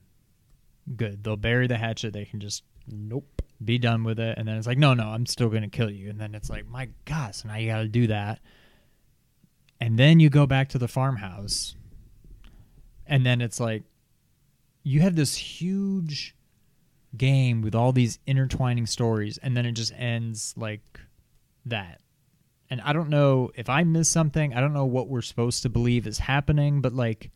[0.96, 1.24] good.
[1.24, 2.14] They'll bury the hatchet.
[2.14, 3.42] They can just Nope.
[3.64, 4.38] be done with it.
[4.38, 6.10] And then it's like, no, no, I'm still going to kill you.
[6.10, 8.40] And then it's like, my gosh, so now you got to do that.
[9.82, 11.76] And then you go back to the farmhouse.
[13.08, 13.84] And then it's like,
[14.84, 16.36] you have this huge
[17.18, 19.40] game with all these intertwining stories.
[19.40, 21.00] And then it just ends like
[21.66, 22.00] that.
[22.70, 24.54] And I don't know if I missed something.
[24.54, 27.32] I don't know what we're supposed to believe is happening, but like,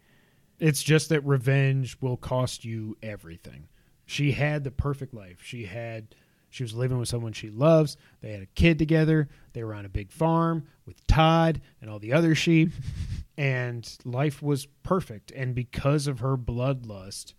[0.60, 3.68] It's just that revenge will cost you everything.
[4.06, 5.42] She had the perfect life.
[5.44, 6.16] She had
[6.56, 7.98] she was living with someone she loves.
[8.22, 9.28] They had a kid together.
[9.52, 12.72] They were on a big farm with Todd and all the other sheep.
[13.38, 15.32] and life was perfect.
[15.32, 17.34] And because of her bloodlust,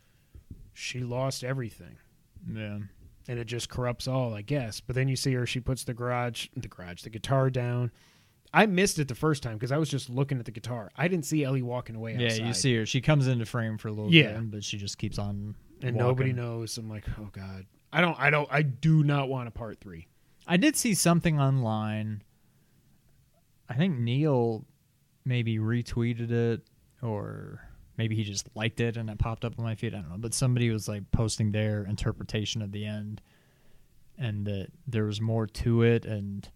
[0.75, 1.97] she lost everything.
[2.53, 2.79] yeah.
[3.29, 4.81] And it just corrupts all, I guess.
[4.81, 7.91] But then you see her, she puts the garage the garage, the guitar down.
[8.53, 10.91] I missed it the first time because I was just looking at the guitar.
[10.95, 12.47] I didn't see Ellie walking away Yeah, outside.
[12.49, 12.85] you see her.
[12.87, 14.35] She comes into frame for a little Yeah.
[14.35, 15.57] bit, but she just keeps on.
[15.83, 15.97] and walking.
[15.97, 16.77] nobody knows.
[16.77, 17.64] I'm like, oh god,
[17.97, 20.07] I don't, I don't, I do not want a part three.
[20.47, 22.22] I did see something online.
[23.70, 24.66] I think Neil
[25.24, 26.61] maybe retweeted it,
[27.03, 27.62] or
[27.97, 29.94] maybe he just liked it and it popped up on my feed.
[29.94, 33.22] I don't know, but somebody was like posting their interpretation of the end,
[34.18, 36.47] and that there was more to it, and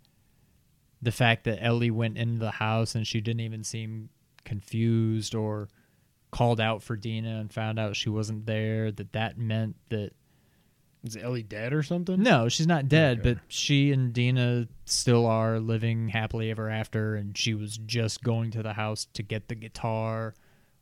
[1.00, 4.10] the fact that Ellie went into the house and she didn't even seem
[4.44, 5.70] confused or
[6.30, 10.12] called out for Dina and found out she wasn't there, that that meant that
[11.04, 12.22] Is Ellie dead or something?
[12.22, 13.34] no, she's not dead, Okay.
[13.34, 18.50] but she and Dina still are living happily ever after, and she was just going
[18.52, 20.34] to the house to get the guitar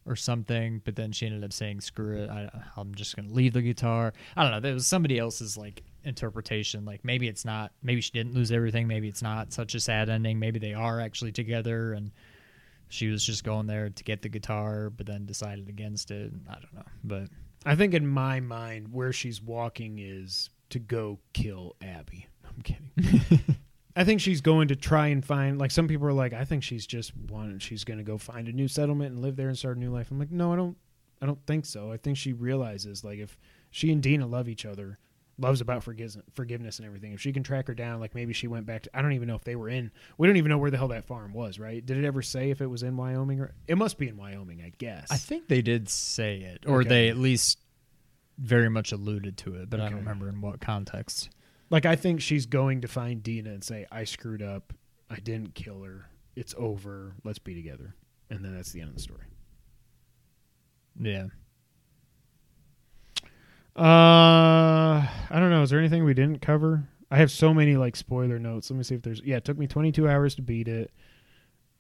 [0.07, 3.35] or something, but then she ended up saying, "Screw it, I, I'm just going to
[3.35, 4.61] leave the guitar." I don't know.
[4.61, 6.85] There was somebody else's like interpretation.
[6.85, 7.73] Like maybe it's not.
[7.83, 8.89] Maybe she didn't lose everything.
[8.89, 10.39] Maybe it's not such a sad ending.
[10.39, 12.11] Maybe they are actually together, and
[12.89, 16.33] she was just going there to get the guitar, but then decided against it.
[16.49, 17.29] I don't know, but
[17.67, 22.27] I think in my mind, where she's walking is to go kill Abby.
[22.45, 23.57] I'm kidding.
[23.97, 26.63] I think she's going to try and find like some people are like, I think
[26.63, 27.59] she's just one.
[27.59, 29.91] She's going to go find a new settlement and live there and start a new
[29.91, 30.11] life.
[30.11, 30.77] I'm like, no, I don't.
[31.21, 31.91] I don't think so.
[31.91, 33.37] I think she realizes like if
[33.73, 34.99] she and Dina love each other,
[35.39, 37.13] loves about forgiveness, forgiveness and everything.
[37.13, 38.91] If she can track her down, like maybe she went back to.
[38.93, 39.91] I don't even know if they were in.
[40.19, 41.59] We don't even know where the hell that farm was.
[41.59, 41.85] Right?
[41.85, 43.55] Did it ever say if it was in Wyoming or?
[43.67, 45.07] It must be in Wyoming, I guess.
[45.11, 46.89] I think they did say it, or Okay.
[46.89, 47.59] they at least
[48.39, 51.31] very much alluded to it, but I don't remember in what context.
[51.71, 54.73] Like I think she's going to find Dina and say, "I screwed up.
[55.11, 56.07] I didn't kill her.
[56.37, 57.15] It's over.
[57.25, 57.95] Let's be together."
[58.31, 59.25] And then that's the end of the story.
[61.01, 61.27] Yeah.
[63.79, 65.63] Uh, I don't know.
[65.63, 66.89] Is there anything we didn't cover?
[67.11, 68.71] I have so many like spoiler notes.
[68.71, 69.23] Let me see if there's.
[69.25, 70.91] Yeah, it took me 22 hours to beat it.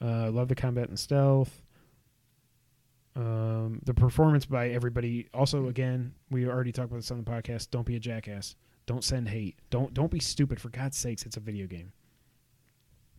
[0.00, 1.60] Uh, love the combat and stealth.
[3.16, 5.28] Um, the performance by everybody.
[5.34, 7.70] Also, again, we already talked about this on the podcast.
[7.70, 8.54] Don't be a jackass.
[8.86, 9.58] Don't send hate.
[9.70, 10.60] Don't don't be stupid.
[10.60, 11.92] For God's sakes, it's a video game.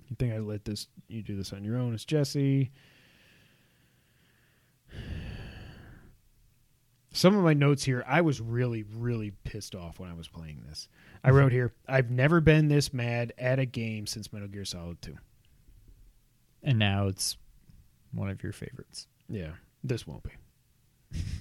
[0.07, 0.87] You think I let this?
[1.09, 1.93] You do this on your own?
[1.93, 2.71] It's Jesse.
[7.11, 10.63] Some of my notes here, I was really, really pissed off when I was playing
[10.67, 10.87] this.
[11.23, 15.01] I wrote here, I've never been this mad at a game since Metal Gear Solid
[15.01, 15.15] 2.
[16.63, 17.37] And now it's
[18.11, 19.07] one of your favorites.
[19.27, 19.51] Yeah,
[19.83, 20.31] this won't be.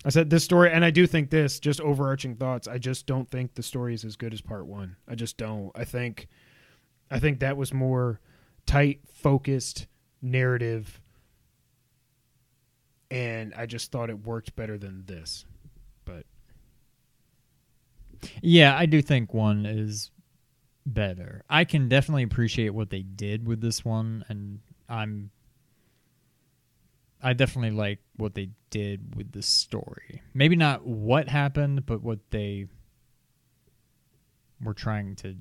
[0.05, 3.31] I said this story, and I do think this, just overarching thoughts, I just don't
[3.31, 4.97] think the story is as good as part one.
[5.07, 5.71] I just don't.
[5.75, 6.29] I think
[7.11, 8.21] I think that was more
[8.67, 9.87] tight, focused
[10.23, 11.01] narrative,
[13.11, 15.45] and I just thought it worked better than this.
[18.43, 20.11] Yeah, I do think one is
[20.87, 21.45] better.
[21.49, 25.31] I can definitely appreciate what they did with this one, and I'm.
[27.21, 30.23] I definitely like what they did with the story.
[30.35, 32.67] Maybe not what happened, but what they
[34.63, 35.35] were trying to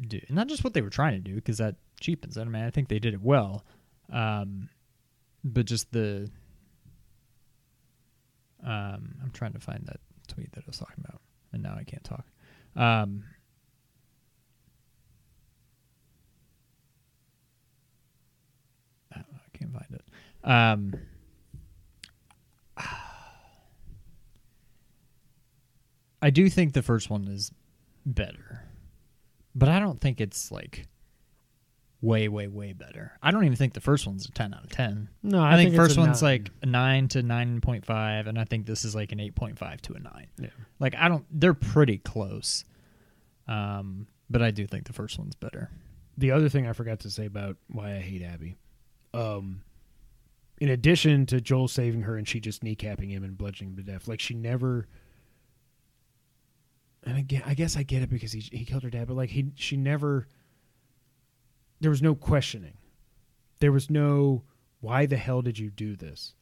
[0.00, 0.20] do.
[0.28, 2.40] Not just what they were trying to do, because that cheapens it.
[2.40, 3.64] I mean, I think they did it well.
[4.12, 4.68] Um,
[5.44, 6.30] but just the.
[8.60, 11.20] Um, I'm trying to find that tweet that I was talking about,
[11.58, 12.24] and now I can't talk.
[12.76, 13.24] Um,
[19.12, 20.04] I can't find it.
[20.44, 20.94] Um,
[26.22, 27.52] I do think the first one is
[28.06, 28.64] better,
[29.54, 30.86] but I don't think it's like
[32.00, 33.12] way, way, way better.
[33.22, 35.08] I don't even think the first one's a ten out of ten.
[35.22, 38.66] no, I, think, first one's like a nine to nine point five, and I think
[38.66, 40.28] this is like an eight point five to a nine.
[40.38, 40.48] Yeah.
[40.78, 42.64] Like I don't, they're pretty close.
[43.48, 45.70] Um, but I do think the first one's better.
[46.18, 48.56] the other thing I forgot to say about why I hate Abby,
[49.14, 49.62] um,
[50.60, 53.82] in addition to Joel saving her and she just kneecapping him and bludgeoning him to
[53.92, 54.86] death, like she never.
[57.04, 59.30] And again, I guess I get it because he he killed her dad, but like
[59.30, 60.26] he she never.
[61.80, 62.76] There was no questioning.
[63.60, 64.42] There was no
[64.80, 66.34] why the hell did you do this?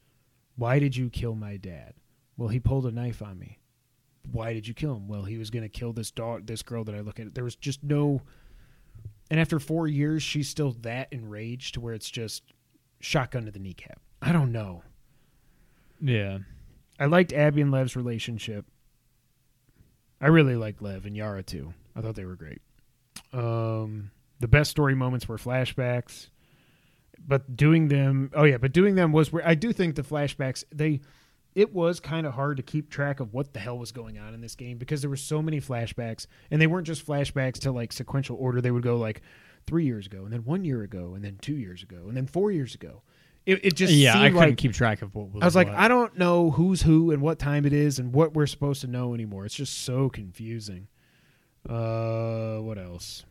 [0.55, 1.93] Why did you kill my dad?
[2.37, 3.59] Well, he pulled a knife on me.
[4.31, 5.07] Why did you kill him?
[5.07, 7.33] Well, he was going to kill this dog, this girl that I look at.
[7.33, 8.21] There was just no
[9.29, 12.43] and after four years, she's still that enraged to where it's just
[12.99, 13.99] shotgun to the kneecap.
[14.21, 14.83] I don't know.
[16.01, 16.39] Yeah.
[16.99, 18.65] I liked Abby and Lev's relationship.
[20.19, 21.73] I really liked Lev and Yara too.
[21.95, 22.61] I thought they were great.
[23.33, 26.29] Um, the best story moments were flashbacks,
[27.25, 28.31] but doing them.
[28.33, 31.01] Oh yeah, but doing them was where I do think the flashbacks they.
[31.55, 34.35] It was kind of hard to keep track of what the hell was going on
[34.35, 37.71] in this game because there were so many flashbacks, and they weren't just flashbacks to
[37.71, 38.61] like sequential order.
[38.61, 39.23] They would go like
[39.65, 42.27] three years ago, and then one year ago, and then two years ago, and then
[42.27, 43.01] four years ago.
[43.47, 45.67] It, it just yeah, I couldn't like keep track of what was I was like,
[45.67, 45.77] what.
[45.77, 48.87] I don't know who's who and what time it is and what we're supposed to
[48.87, 49.45] know anymore.
[49.45, 50.89] It's just so confusing.
[51.67, 53.25] Uh, what else?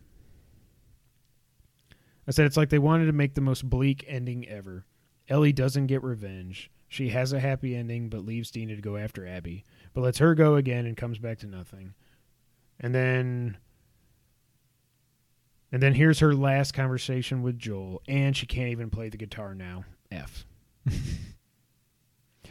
[2.27, 4.85] I said it's like they wanted to make the most bleak ending ever.
[5.29, 6.71] Ellie doesn't get revenge.
[6.89, 10.35] She has a happy ending, but leaves Dina to go after Abby, but lets her
[10.35, 11.95] go again and comes back to nothing.
[12.79, 13.57] And then,
[15.73, 19.55] and then here's her last conversation with Joel, and she can't even play the guitar
[19.55, 19.85] now.
[20.11, 20.47] F.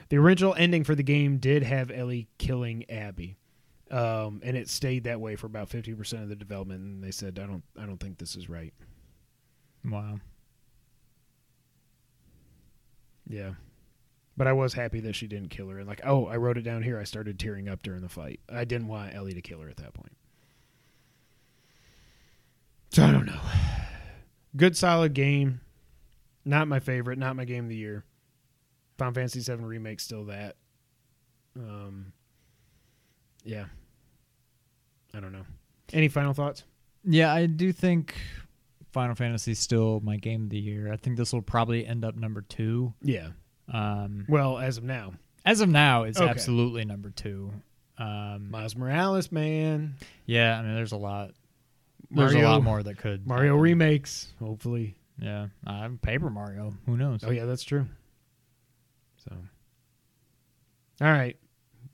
[0.09, 3.37] The original ending for the game did have Ellie killing Abby,
[3.89, 6.81] um, and it stayed that way for about fifty percent of the development.
[6.81, 8.73] And they said, "I don't, I don't think this is right."
[9.85, 10.19] Wow.
[13.27, 13.51] Yeah,
[14.37, 15.79] but I was happy that she didn't kill her.
[15.79, 16.99] And like, oh, I wrote it down here.
[16.99, 18.39] I started tearing up during the fight.
[18.49, 20.15] I didn't want Ellie to kill her at that point.
[22.91, 23.39] So I don't know.
[24.55, 25.61] Good, solid game.
[26.45, 27.17] Not my favorite.
[27.17, 28.03] Not my game of the year.
[28.97, 30.55] Final Fantasy VII remake still that.
[31.57, 32.13] Um,
[33.43, 33.65] yeah.
[35.13, 35.45] I don't know.
[35.93, 36.63] Any final thoughts?
[37.03, 38.15] Yeah, I do think
[38.95, 40.89] Final Fantasy is still my game of the year.
[40.91, 42.93] I think this will probably end up number two.
[43.01, 43.31] Yeah.
[43.67, 45.15] Um, Well, as of now,
[45.45, 46.29] as of now, it's Okay.
[46.29, 47.51] absolutely number two.
[47.97, 49.95] Um, Miles Morales, man.
[50.25, 51.31] yeah, I mean, there's a lot.
[52.09, 53.61] There's a lot more that could Mario happen.
[53.61, 54.95] remakes, hopefully.
[55.19, 56.73] Yeah, uh, Paper Mario.
[56.85, 57.21] Who knows?
[57.25, 57.87] Oh yeah, that's true.
[59.17, 59.35] So,
[61.01, 61.35] all right.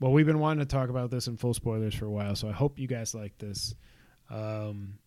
[0.00, 2.48] Well, we've been wanting to talk about this in full spoilers for a while, so
[2.48, 3.74] I hope you guys like this.
[4.30, 4.98] Um,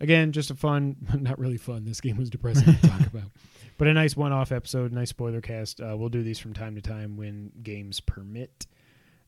[0.00, 1.84] again, just a fun, not really fun.
[1.84, 3.30] This game was depressing to talk about,
[3.78, 5.80] but a nice one-off episode, nice spoiler cast.
[5.80, 8.66] Uh, we'll do these from time to time when games permit.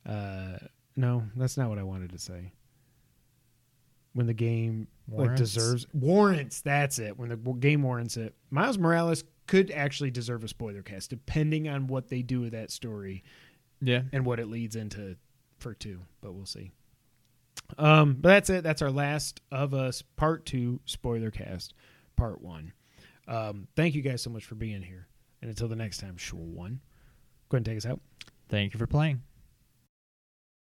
[0.06, 0.58] Uh,
[0.96, 2.52] no, that's not what I wanted to say.
[4.14, 5.40] When the game like Warrants?
[5.40, 7.16] deserves warrants, that's it.
[7.18, 11.86] When the game warrants it, Miles Morales could actually deserve a spoiler cast, depending on
[11.86, 13.22] what they do with that story
[13.80, 14.02] Yeah.
[14.12, 15.16] and what it leads into
[15.58, 16.00] for two.
[16.20, 16.72] But we'll see.
[17.76, 18.64] Um, but that's it.
[18.64, 21.74] That's our last of us part two spoiler cast,
[22.16, 22.72] part one.
[23.26, 25.06] Um, thank you guys so much for being here,
[25.42, 26.80] and until the next time, sure one.
[27.50, 28.00] Go ahead and take us out.
[28.48, 29.22] Thank you for playing.